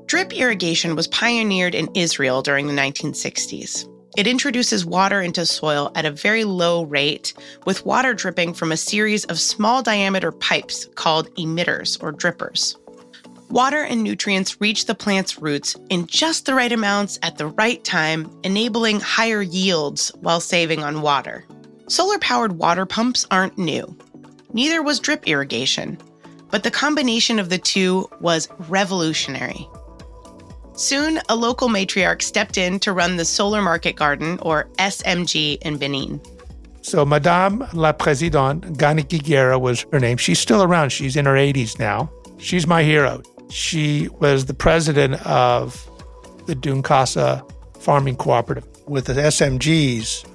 Drip 0.05 0.35
irrigation 0.35 0.95
was 0.95 1.09
pioneered 1.09 1.75
in 1.75 1.89
Israel 1.95 2.43
during 2.43 2.67
the 2.67 2.75
1960s. 2.75 3.89
It 4.19 4.27
introduces 4.27 4.85
water 4.85 5.23
into 5.23 5.47
soil 5.47 5.93
at 5.95 6.05
a 6.05 6.11
very 6.11 6.43
low 6.43 6.83
rate, 6.83 7.35
with 7.67 7.87
water 7.87 8.15
dripping 8.15 8.53
from 8.53 8.73
a 8.73 8.77
series 8.77 9.25
of 9.27 9.39
small 9.39 9.81
diameter 9.81 10.33
pipes 10.33 10.89
called 10.97 11.33
emitters 11.37 12.03
or 12.03 12.13
drippers. 12.13 12.75
Water 13.49 13.85
and 13.85 14.03
nutrients 14.03 14.61
reach 14.61 14.87
the 14.87 14.95
plant's 14.97 15.39
roots 15.39 15.77
in 15.89 16.09
just 16.09 16.47
the 16.47 16.55
right 16.57 16.73
amounts 16.73 17.21
at 17.23 17.39
the 17.39 17.47
right 17.47 17.85
time, 17.85 18.29
enabling 18.43 18.99
higher 18.99 19.41
yields 19.41 20.11
while 20.19 20.41
saving 20.41 20.83
on 20.83 21.01
water. 21.01 21.45
Solar 21.87 22.19
powered 22.19 22.59
water 22.59 22.87
pumps 22.87 23.25
aren't 23.31 23.57
new. 23.57 23.97
Neither 24.53 24.83
was 24.83 24.99
drip 24.99 25.29
irrigation, 25.29 25.97
but 26.51 26.65
the 26.65 26.73
combination 26.73 27.39
of 27.39 27.51
the 27.51 27.59
two 27.59 28.11
was 28.21 28.49
revolutionary. 28.69 29.69
Soon, 30.79 31.19
a 31.29 31.35
local 31.35 31.69
matriarch 31.69 32.23
stepped 32.23 32.57
in 32.57 32.79
to 32.79 32.93
run 32.93 33.17
the 33.17 33.25
Solar 33.25 33.61
Market 33.61 33.97
Garden, 33.97 34.38
or 34.43 34.69
SMG, 34.79 35.61
in 35.62 35.77
Benin. 35.77 36.21
So, 36.83 37.05
Madame 37.05 37.67
la 37.73 37.93
Présidente, 37.93 38.61
Ganiki 38.77 39.21
Guerra 39.21 39.59
was 39.59 39.85
her 39.91 39.99
name. 39.99 40.19
She's 40.19 40.38
still 40.38 40.62
around. 40.62 40.91
She's 40.91 41.17
in 41.17 41.25
her 41.25 41.35
80s 41.35 41.81
now. 41.81 42.09
She's 42.38 42.69
my 42.69 42.85
hero. 42.85 43.23
She 43.51 44.09
was 44.21 44.47
the 44.47 44.55
president 44.55 45.14
of 45.27 45.85
the 46.47 46.55
Dunkassa 46.55 47.43
Farming 47.81 48.14
Cooperative. 48.14 48.64
With 48.87 49.07
the 49.07 49.14
SMGs, 49.14 50.28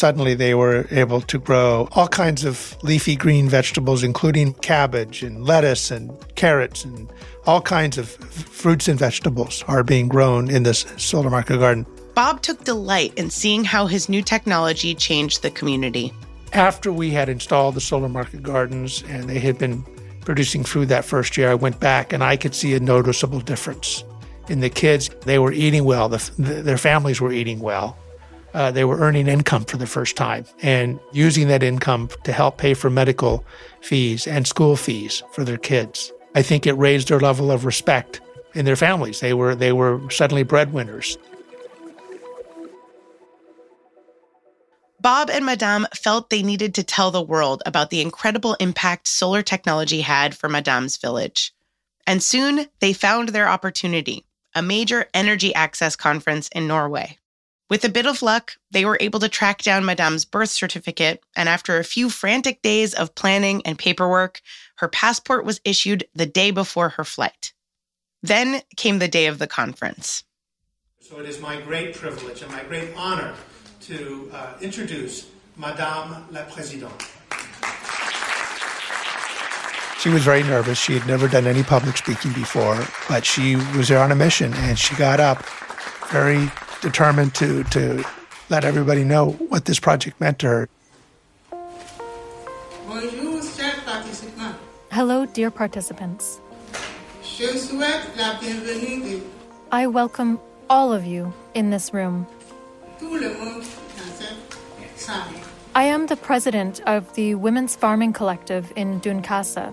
suddenly 0.00 0.34
they 0.34 0.54
were 0.54 0.86
able 0.90 1.20
to 1.20 1.38
grow 1.38 1.86
all 1.92 2.08
kinds 2.08 2.42
of 2.42 2.74
leafy 2.82 3.14
green 3.14 3.50
vegetables, 3.50 4.02
including 4.02 4.54
cabbage 4.54 5.22
and 5.22 5.44
lettuce 5.44 5.90
and 5.90 6.10
carrots 6.36 6.86
and 6.86 7.12
all 7.46 7.60
kinds 7.60 7.98
of 7.98 8.08
fruits 8.08 8.88
and 8.88 8.98
vegetables 8.98 9.62
are 9.68 9.84
being 9.84 10.08
grown 10.08 10.50
in 10.50 10.62
this 10.62 10.86
solar 10.96 11.28
market 11.28 11.58
garden. 11.58 11.84
Bob 12.14 12.40
took 12.40 12.64
delight 12.64 13.12
in 13.16 13.28
seeing 13.28 13.62
how 13.62 13.86
his 13.86 14.08
new 14.08 14.22
technology 14.22 14.94
changed 14.94 15.42
the 15.42 15.50
community. 15.50 16.14
After 16.54 16.90
we 16.90 17.10
had 17.10 17.28
installed 17.28 17.74
the 17.74 17.80
solar 17.82 18.08
market 18.08 18.42
gardens 18.42 19.04
and 19.06 19.28
they 19.28 19.38
had 19.38 19.58
been 19.58 19.84
producing 20.24 20.64
food 20.64 20.88
that 20.88 21.04
first 21.04 21.36
year, 21.36 21.50
I 21.50 21.54
went 21.54 21.78
back 21.78 22.14
and 22.14 22.24
I 22.24 22.38
could 22.38 22.54
see 22.54 22.74
a 22.74 22.80
noticeable 22.80 23.40
difference 23.40 24.02
in 24.48 24.60
the 24.60 24.70
kids. 24.70 25.10
They 25.26 25.38
were 25.38 25.52
eating 25.52 25.84
well, 25.84 26.08
the, 26.08 26.22
their 26.38 26.78
families 26.78 27.20
were 27.20 27.32
eating 27.32 27.60
well. 27.60 27.98
Uh, 28.52 28.70
they 28.70 28.84
were 28.84 28.98
earning 28.98 29.28
income 29.28 29.64
for 29.64 29.76
the 29.76 29.86
first 29.86 30.16
time 30.16 30.44
and 30.62 30.98
using 31.12 31.48
that 31.48 31.62
income 31.62 32.08
to 32.24 32.32
help 32.32 32.58
pay 32.58 32.74
for 32.74 32.90
medical 32.90 33.44
fees 33.80 34.26
and 34.26 34.46
school 34.46 34.76
fees 34.76 35.22
for 35.32 35.44
their 35.44 35.58
kids. 35.58 36.12
I 36.34 36.42
think 36.42 36.66
it 36.66 36.72
raised 36.74 37.08
their 37.08 37.20
level 37.20 37.50
of 37.50 37.64
respect 37.64 38.20
in 38.54 38.64
their 38.64 38.76
families. 38.76 39.20
They 39.20 39.34
were 39.34 39.54
they 39.54 39.72
were 39.72 40.00
suddenly 40.10 40.42
breadwinners. 40.42 41.16
Bob 45.00 45.30
and 45.30 45.46
Madame 45.46 45.86
felt 45.94 46.28
they 46.28 46.42
needed 46.42 46.74
to 46.74 46.82
tell 46.82 47.10
the 47.10 47.22
world 47.22 47.62
about 47.64 47.88
the 47.88 48.02
incredible 48.02 48.54
impact 48.60 49.08
solar 49.08 49.42
technology 49.42 50.02
had 50.02 50.36
for 50.36 50.48
Madame's 50.48 50.98
village. 50.98 51.54
And 52.06 52.22
soon 52.22 52.66
they 52.80 52.92
found 52.92 53.30
their 53.30 53.48
opportunity 53.48 54.26
a 54.54 54.62
major 54.62 55.08
energy 55.14 55.54
access 55.54 55.94
conference 55.94 56.48
in 56.48 56.66
Norway. 56.66 57.19
With 57.70 57.84
a 57.84 57.88
bit 57.88 58.04
of 58.04 58.20
luck, 58.20 58.56
they 58.72 58.84
were 58.84 58.98
able 59.00 59.20
to 59.20 59.28
track 59.28 59.62
down 59.62 59.84
Madame's 59.84 60.24
birth 60.24 60.50
certificate, 60.50 61.22
and 61.36 61.48
after 61.48 61.78
a 61.78 61.84
few 61.84 62.10
frantic 62.10 62.62
days 62.62 62.92
of 62.94 63.14
planning 63.14 63.62
and 63.64 63.78
paperwork, 63.78 64.40
her 64.78 64.88
passport 64.88 65.44
was 65.44 65.60
issued 65.64 66.02
the 66.12 66.26
day 66.26 66.50
before 66.50 66.88
her 66.88 67.04
flight. 67.04 67.52
Then 68.24 68.62
came 68.76 68.98
the 68.98 69.06
day 69.06 69.26
of 69.26 69.38
the 69.38 69.46
conference. 69.46 70.24
So 70.98 71.20
it 71.20 71.26
is 71.26 71.40
my 71.40 71.60
great 71.60 71.94
privilege 71.94 72.42
and 72.42 72.50
my 72.50 72.64
great 72.64 72.90
honor 72.96 73.34
to 73.82 74.28
uh, 74.34 74.54
introduce 74.60 75.30
Madame 75.56 76.26
la 76.32 76.42
Présidente. 76.46 77.06
She 80.00 80.08
was 80.08 80.24
very 80.24 80.42
nervous. 80.42 80.76
She 80.76 80.94
had 80.94 81.06
never 81.06 81.28
done 81.28 81.46
any 81.46 81.62
public 81.62 81.96
speaking 81.96 82.32
before, 82.32 82.84
but 83.08 83.24
she 83.24 83.54
was 83.76 83.86
there 83.86 84.00
on 84.00 84.10
a 84.10 84.16
mission 84.16 84.52
and 84.54 84.76
she 84.76 84.96
got 84.96 85.20
up 85.20 85.44
very 86.10 86.50
determined 86.80 87.34
to, 87.36 87.64
to 87.64 88.04
let 88.48 88.64
everybody 88.64 89.04
know 89.04 89.30
what 89.48 89.64
this 89.64 89.78
project 89.78 90.20
meant 90.20 90.38
to 90.40 90.46
her. 90.46 90.68
Hello, 94.90 95.26
dear 95.26 95.50
participants. 95.50 96.40
I 99.72 99.86
welcome 99.86 100.40
all 100.68 100.92
of 100.92 101.04
you 101.04 101.32
in 101.54 101.70
this 101.70 101.94
room. 101.94 102.26
I 105.74 105.84
am 105.84 106.06
the 106.06 106.16
president 106.16 106.80
of 106.86 107.14
the 107.14 107.36
Women's 107.36 107.76
Farming 107.76 108.12
Collective 108.12 108.72
in 108.76 109.00
Dunkassa. 109.00 109.72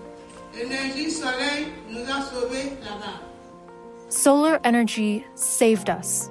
Solar 4.08 4.60
energy 4.64 5.26
saved 5.34 5.90
us. 5.90 6.30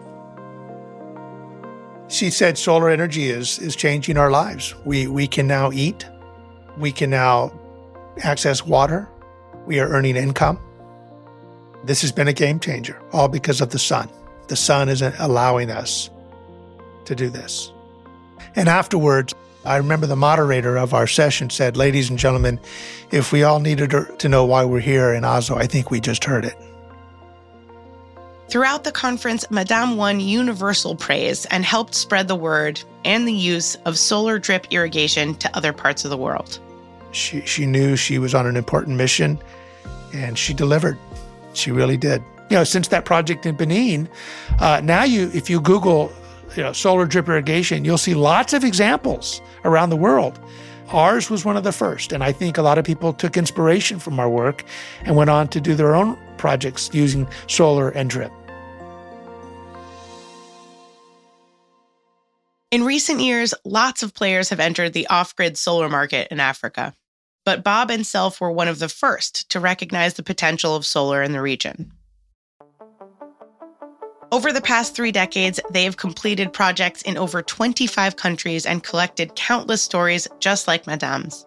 She 2.17 2.31
said 2.31 2.57
solar 2.57 2.89
energy 2.89 3.29
is, 3.29 3.59
is 3.59 3.75
changing 3.75 4.17
our 4.17 4.31
lives. 4.31 4.73
We, 4.85 5.05
we 5.05 5.27
can 5.27 5.45
now 5.45 5.71
eat, 5.71 6.03
we 6.75 6.91
can 6.91 7.11
now 7.11 7.51
access 8.23 8.65
water, 8.65 9.07
we 9.67 9.79
are 9.79 9.87
earning 9.87 10.15
income. 10.15 10.59
This 11.83 12.01
has 12.01 12.11
been 12.11 12.27
a 12.27 12.33
game 12.33 12.59
changer, 12.59 12.99
all 13.13 13.27
because 13.27 13.61
of 13.61 13.69
the 13.69 13.77
sun. 13.77 14.09
The 14.47 14.55
sun 14.55 14.89
is 14.89 15.03
allowing 15.03 15.69
us 15.69 16.09
to 17.05 17.13
do 17.13 17.29
this. 17.29 17.71
And 18.55 18.67
afterwards, 18.67 19.35
I 19.63 19.77
remember 19.77 20.07
the 20.07 20.15
moderator 20.15 20.75
of 20.75 20.95
our 20.95 21.05
session 21.05 21.51
said, 21.51 21.77
Ladies 21.77 22.09
and 22.09 22.17
gentlemen, 22.17 22.59
if 23.11 23.31
we 23.31 23.43
all 23.43 23.59
needed 23.59 23.91
to 24.17 24.27
know 24.27 24.43
why 24.43 24.65
we're 24.65 24.79
here 24.79 25.13
in 25.13 25.23
Oslo, 25.23 25.59
I 25.59 25.67
think 25.67 25.91
we 25.91 25.99
just 25.99 26.23
heard 26.23 26.45
it. 26.45 26.55
Throughout 28.49 28.85
the 28.85 28.93
conference, 28.93 29.49
Madame 29.51 29.97
won 29.97 30.21
universal 30.21 30.95
praise 30.95 31.45
and 31.47 31.65
helped 31.65 31.93
spread 31.93 32.29
the 32.29 32.35
word 32.35 32.81
and 33.03 33.27
the 33.27 33.33
use 33.33 33.75
of 33.83 33.97
solar 33.97 34.39
drip 34.39 34.67
irrigation 34.71 35.35
to 35.35 35.57
other 35.57 35.73
parts 35.73 36.05
of 36.05 36.11
the 36.11 36.17
world. 36.17 36.59
She, 37.11 37.41
she 37.45 37.65
knew 37.65 37.97
she 37.97 38.19
was 38.19 38.33
on 38.33 38.47
an 38.47 38.55
important 38.55 38.95
mission 38.95 39.37
and 40.13 40.37
she 40.37 40.53
delivered. 40.53 40.97
She 41.53 41.71
really 41.71 41.97
did. 41.97 42.23
You 42.49 42.57
know, 42.57 42.63
since 42.63 42.87
that 42.87 43.03
project 43.03 43.45
in 43.45 43.57
Benin, 43.57 44.07
uh, 44.59 44.79
now 44.81 45.03
you, 45.03 45.29
if 45.33 45.49
you 45.49 45.59
Google, 45.59 46.13
you 46.55 46.63
know, 46.63 46.71
solar 46.71 47.05
drip 47.05 47.27
irrigation, 47.27 47.83
you'll 47.83 47.97
see 47.97 48.13
lots 48.13 48.53
of 48.53 48.63
examples 48.63 49.41
around 49.65 49.89
the 49.89 49.97
world. 49.97 50.39
Ours 50.89 51.29
was 51.29 51.43
one 51.43 51.57
of 51.57 51.65
the 51.65 51.73
first, 51.73 52.13
and 52.13 52.23
I 52.23 52.31
think 52.31 52.57
a 52.57 52.61
lot 52.61 52.77
of 52.77 52.85
people 52.85 53.11
took 53.11 53.35
inspiration 53.35 53.99
from 53.99 54.21
our 54.21 54.29
work 54.29 54.63
and 55.03 55.17
went 55.17 55.29
on 55.29 55.49
to 55.49 55.59
do 55.59 55.75
their 55.75 55.95
own 55.95 56.17
projects 56.37 56.89
using 56.93 57.27
solar 57.47 57.89
and 57.89 58.09
drip. 58.09 58.31
In 62.69 62.83
recent 62.83 63.21
years, 63.21 63.53
lots 63.63 64.03
of 64.03 64.13
players 64.13 64.49
have 64.49 64.59
entered 64.59 64.91
the 64.91 65.07
off 65.07 65.33
grid 65.37 65.57
solar 65.57 65.87
market 65.87 66.27
in 66.31 66.39
Africa. 66.41 66.93
but 67.45 67.63
Bob 67.63 67.89
and 67.89 68.05
Self 68.05 68.41
were 68.41 68.51
one 68.51 68.67
of 68.67 68.79
the 68.79 68.89
first 68.89 69.49
to 69.51 69.61
recognize 69.61 70.15
the 70.15 70.23
potential 70.23 70.75
of 70.75 70.85
solar 70.85 71.23
in 71.23 71.31
the 71.31 71.39
region. 71.39 71.93
Over 74.33 74.51
the 74.51 74.59
past 74.59 74.93
three 74.93 75.13
decades, 75.13 75.61
they 75.71 75.85
have 75.85 75.95
completed 75.95 76.51
projects 76.51 77.01
in 77.03 77.15
over 77.15 77.41
25 77.41 78.17
countries 78.17 78.65
and 78.65 78.83
collected 78.83 79.33
countless 79.35 79.81
stories 79.81 80.27
just 80.39 80.67
like 80.67 80.85
Madame's. 80.87 81.45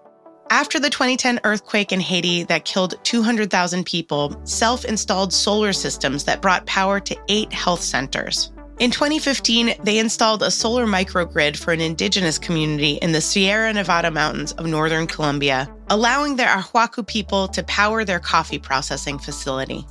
After 0.49 0.81
the 0.81 0.89
2010 0.89 1.41
earthquake 1.45 1.93
in 1.93 2.01
Haiti 2.01 2.45
that 2.45 2.65
killed 2.65 2.95
200,000 3.03 3.85
people, 3.85 4.41
Self 4.45 4.87
installed 4.87 5.35
solar 5.35 5.75
systems 5.75 6.25
that 6.25 6.41
brought 6.41 6.65
power 6.65 6.99
to 6.99 7.17
eight 7.29 7.53
health 7.53 7.83
centers. 7.83 8.51
In 8.81 8.91
2015, 8.91 9.75
they 9.85 9.99
installed 9.99 10.43
a 10.43 10.51
solar 10.51 10.87
microgrid 10.87 11.55
for 11.55 11.71
an 11.71 11.83
indigenous 11.83 12.39
community 12.39 12.93
in 13.03 13.13
the 13.13 13.21
Sierra 13.21 13.71
Nevada 13.75 14.11
mountains 14.11 14.53
of 14.53 14.65
northern 14.65 15.07
Colombia, 15.07 15.69
allowing 15.91 16.35
their 16.35 16.49
Arhuaco 16.49 17.07
people 17.07 17.47
to 17.49 17.63
power 17.65 18.07
their 18.07 18.19
coffee 18.19 18.59
processing 18.59 19.19
facility. 19.19 19.87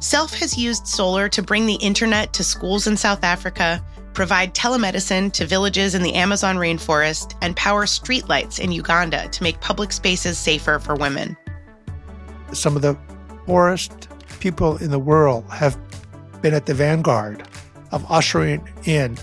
Self 0.00 0.34
has 0.34 0.58
used 0.58 0.88
solar 0.88 1.28
to 1.28 1.40
bring 1.40 1.66
the 1.66 1.76
internet 1.76 2.32
to 2.32 2.42
schools 2.42 2.88
in 2.88 2.96
South 2.96 3.22
Africa, 3.22 3.80
provide 4.12 4.56
telemedicine 4.56 5.32
to 5.34 5.46
villages 5.46 5.94
in 5.94 6.02
the 6.02 6.14
Amazon 6.14 6.56
rainforest, 6.56 7.36
and 7.42 7.54
power 7.54 7.86
streetlights 7.86 8.58
in 8.58 8.72
Uganda 8.72 9.28
to 9.28 9.42
make 9.44 9.60
public 9.60 9.92
spaces 9.92 10.36
safer 10.36 10.80
for 10.80 10.96
women. 10.96 11.36
Some 12.52 12.74
of 12.74 12.82
the 12.82 12.98
poorest 13.46 14.08
people 14.40 14.78
in 14.78 14.90
the 14.90 14.98
world 14.98 15.48
have 15.48 15.78
been 16.42 16.54
at 16.54 16.66
the 16.66 16.74
vanguard 16.74 17.46
of 17.92 18.04
ushering 18.10 18.66
in 18.84 19.16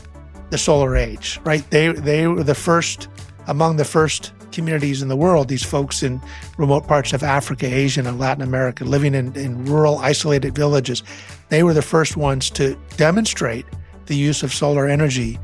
the 0.50 0.58
solar 0.58 0.96
age, 0.96 1.40
right? 1.44 1.70
They 1.70 1.92
they 1.92 2.28
were 2.28 2.44
the 2.44 2.56
first 2.56 3.08
among 3.48 3.78
the 3.78 3.86
first 3.86 4.32
communities 4.52 5.02
in 5.02 5.08
the 5.08 5.16
world, 5.16 5.48
these 5.48 5.64
folks 5.64 6.04
in 6.04 6.22
remote 6.58 6.88
parts 6.88 7.14
of 7.14 7.24
Africa, 7.24 7.66
Asia, 7.66 8.02
and 8.06 8.20
Latin 8.20 8.44
America, 8.44 8.84
living 8.84 9.14
in, 9.14 9.36
in 9.36 9.66
rural, 9.66 10.00
isolated 10.00 10.56
villages, 10.56 11.04
they 11.50 11.64
were 11.64 11.74
the 11.74 11.82
first 11.82 12.18
ones 12.18 12.50
to 12.52 12.78
demonstrate 12.98 13.66
the 14.08 14.16
use 14.16 14.44
of 14.44 14.54
solar 14.54 14.88
energy 14.88 15.40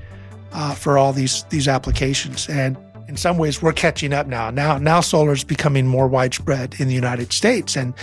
uh, 0.53 0.73
for 0.73 0.97
all 0.97 1.13
these 1.13 1.43
these 1.49 1.67
applications. 1.67 2.49
And 2.49 2.77
in 3.07 3.17
some 3.17 3.37
ways, 3.37 3.61
we're 3.61 3.73
catching 3.73 4.13
up 4.13 4.25
now. 4.25 4.49
Now, 4.49 4.77
now 4.79 5.01
solar 5.01 5.33
is 5.33 5.43
becoming 5.43 5.85
more 5.85 6.07
widespread 6.07 6.75
in 6.79 6.87
the 6.87 6.95
United 6.95 7.31
States, 7.31 7.75
and 7.75 7.93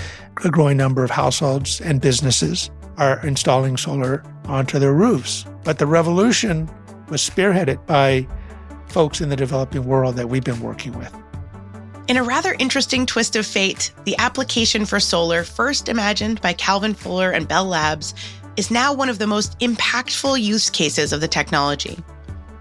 a 0.44 0.50
growing 0.50 0.76
number 0.76 1.02
of 1.02 1.10
households 1.10 1.80
and 1.80 2.00
businesses 2.00 2.70
are 2.98 3.24
installing 3.26 3.76
solar 3.76 4.22
onto 4.46 4.78
their 4.78 4.92
roofs. 4.92 5.44
But 5.64 5.78
the 5.78 5.86
revolution 5.86 6.68
was 7.08 7.20
spearheaded 7.20 7.84
by 7.86 8.26
folks 8.88 9.20
in 9.20 9.28
the 9.28 9.36
developing 9.36 9.84
world 9.84 10.16
that 10.16 10.28
we've 10.28 10.44
been 10.44 10.60
working 10.60 10.96
with. 10.98 11.14
In 12.08 12.16
a 12.16 12.22
rather 12.22 12.56
interesting 12.58 13.06
twist 13.06 13.36
of 13.36 13.46
fate, 13.46 13.92
the 14.04 14.16
application 14.18 14.84
for 14.84 15.00
solar, 15.00 15.44
first 15.44 15.88
imagined 15.88 16.40
by 16.40 16.52
Calvin 16.52 16.94
Fuller 16.94 17.30
and 17.30 17.46
Bell 17.46 17.64
Labs, 17.64 18.14
is 18.56 18.70
now 18.70 18.92
one 18.92 19.08
of 19.08 19.18
the 19.18 19.26
most 19.26 19.58
impactful 19.60 20.42
use 20.42 20.68
cases 20.68 21.12
of 21.12 21.20
the 21.20 21.28
technology. 21.28 22.02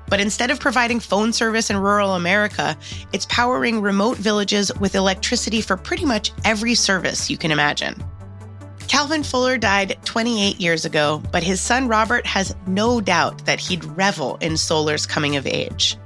But 0.08 0.22
instead 0.22 0.52
of 0.52 0.60
providing 0.60 1.00
phone 1.00 1.34
service 1.34 1.70
in 1.70 1.78
rural 1.78 2.16
America, 2.16 2.78
it's 3.14 3.26
powering 3.28 3.82
remote 3.82 4.18
villages 4.18 4.72
with 4.80 4.96
electricity 4.96 5.62
for 5.62 5.76
pretty 5.76 6.06
much 6.06 6.32
every 6.46 6.76
service 6.76 7.30
you 7.30 7.38
can 7.38 7.52
imagine. 7.52 7.96
Calvin 8.88 9.24
Fuller 9.24 9.58
died 9.58 9.98
28 10.06 10.60
years 10.60 10.86
ago, 10.86 11.22
but 11.32 11.44
his 11.44 11.62
son 11.62 11.88
Robert 11.88 12.26
has 12.26 12.56
no 12.68 13.02
doubt 13.02 13.46
that 13.46 13.60
he'd 13.60 13.84
revel 13.86 14.38
in 14.42 14.58
solar's 14.58 15.06
coming 15.06 15.36
of 15.36 15.48
age 15.48 15.98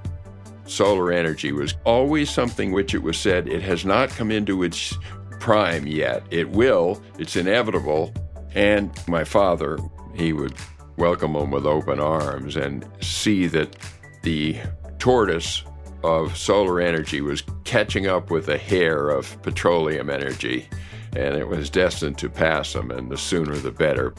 solar 0.68 1.12
energy 1.12 1.52
was 1.52 1.76
always 1.84 2.30
something 2.30 2.72
which 2.72 2.94
it 2.94 3.04
was 3.04 3.18
said 3.18 3.48
it 3.48 3.62
has 3.62 3.86
not 3.86 4.10
come 4.10 4.32
into 4.32 4.64
its 4.64 4.98
prime 5.40 5.86
yet. 5.86 6.24
It 6.32 6.50
will, 6.50 7.02
it's 7.18 7.36
inevitable. 7.36 8.14
And 8.54 8.92
my 9.08 9.24
father, 9.24 9.78
he 10.16 10.34
would 10.34 10.56
welcome 10.98 11.34
them 11.34 11.52
with 11.52 11.66
open 11.66 12.00
arms 12.00 12.56
and 12.56 12.88
see 13.02 13.48
that 13.48 13.76
the 14.24 14.58
tortoise 14.98 15.64
of 16.04 16.38
solar 16.38 16.80
energy 16.80 17.22
was 17.22 17.44
catching 17.64 18.08
up 18.08 18.32
with 18.32 18.46
the 18.46 18.58
hare 18.58 19.10
of 19.10 19.42
petroleum 19.42 20.10
energy, 20.10 20.68
and 21.16 21.36
it 21.36 21.48
was 21.48 21.70
destined 21.70 22.18
to 22.20 22.30
pass 22.30 22.74
them, 22.74 22.92
and 22.92 23.10
the 23.10 23.18
sooner 23.18 23.56
the 23.56 23.72
better. 23.72 24.14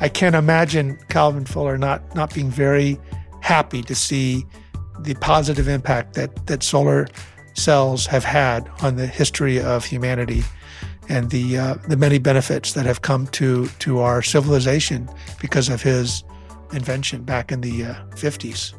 I 0.00 0.08
can't 0.08 0.34
imagine 0.34 0.98
Calvin 1.08 1.44
Fuller 1.44 1.78
not, 1.78 2.14
not 2.14 2.34
being 2.34 2.50
very 2.50 2.98
happy 3.40 3.82
to 3.82 3.94
see 3.94 4.44
the 5.00 5.14
positive 5.14 5.68
impact 5.68 6.14
that, 6.14 6.46
that 6.46 6.62
solar 6.62 7.06
cells 7.54 8.06
have 8.06 8.24
had 8.24 8.68
on 8.82 8.96
the 8.96 9.06
history 9.06 9.60
of 9.60 9.84
humanity 9.84 10.42
and 11.08 11.30
the 11.30 11.58
uh, 11.58 11.74
the 11.88 11.96
many 11.96 12.18
benefits 12.18 12.72
that 12.72 12.86
have 12.86 13.02
come 13.02 13.26
to 13.28 13.66
to 13.78 14.00
our 14.00 14.22
civilization 14.22 15.08
because 15.40 15.68
of 15.68 15.82
his 15.82 16.24
invention 16.72 17.22
back 17.22 17.52
in 17.52 17.60
the 17.60 17.84
uh, 17.84 17.94
50s. 18.10 18.74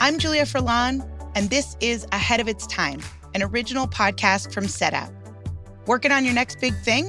I'm 0.00 0.18
Julia 0.18 0.42
Furlan, 0.42 1.08
and 1.34 1.50
this 1.50 1.76
is 1.80 2.06
Ahead 2.12 2.40
of 2.40 2.48
Its 2.48 2.66
Time, 2.66 3.00
an 3.34 3.42
original 3.42 3.86
podcast 3.86 4.52
from 4.52 4.64
SetApp. 4.64 5.12
Working 5.86 6.12
on 6.12 6.24
your 6.24 6.34
next 6.34 6.60
big 6.60 6.74
thing? 6.82 7.08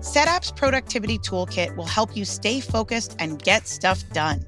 SetApp's 0.00 0.52
productivity 0.52 1.18
toolkit 1.18 1.76
will 1.76 1.86
help 1.86 2.16
you 2.16 2.24
stay 2.24 2.60
focused 2.60 3.16
and 3.18 3.42
get 3.42 3.66
stuff 3.66 4.02
done. 4.12 4.44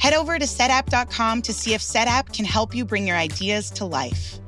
Head 0.00 0.14
over 0.14 0.38
to 0.38 0.44
setapp.com 0.44 1.42
to 1.42 1.52
see 1.52 1.74
if 1.74 1.80
setapp 1.80 2.32
can 2.32 2.44
help 2.44 2.74
you 2.74 2.84
bring 2.84 3.06
your 3.06 3.16
ideas 3.16 3.70
to 3.72 3.84
life. 3.84 4.38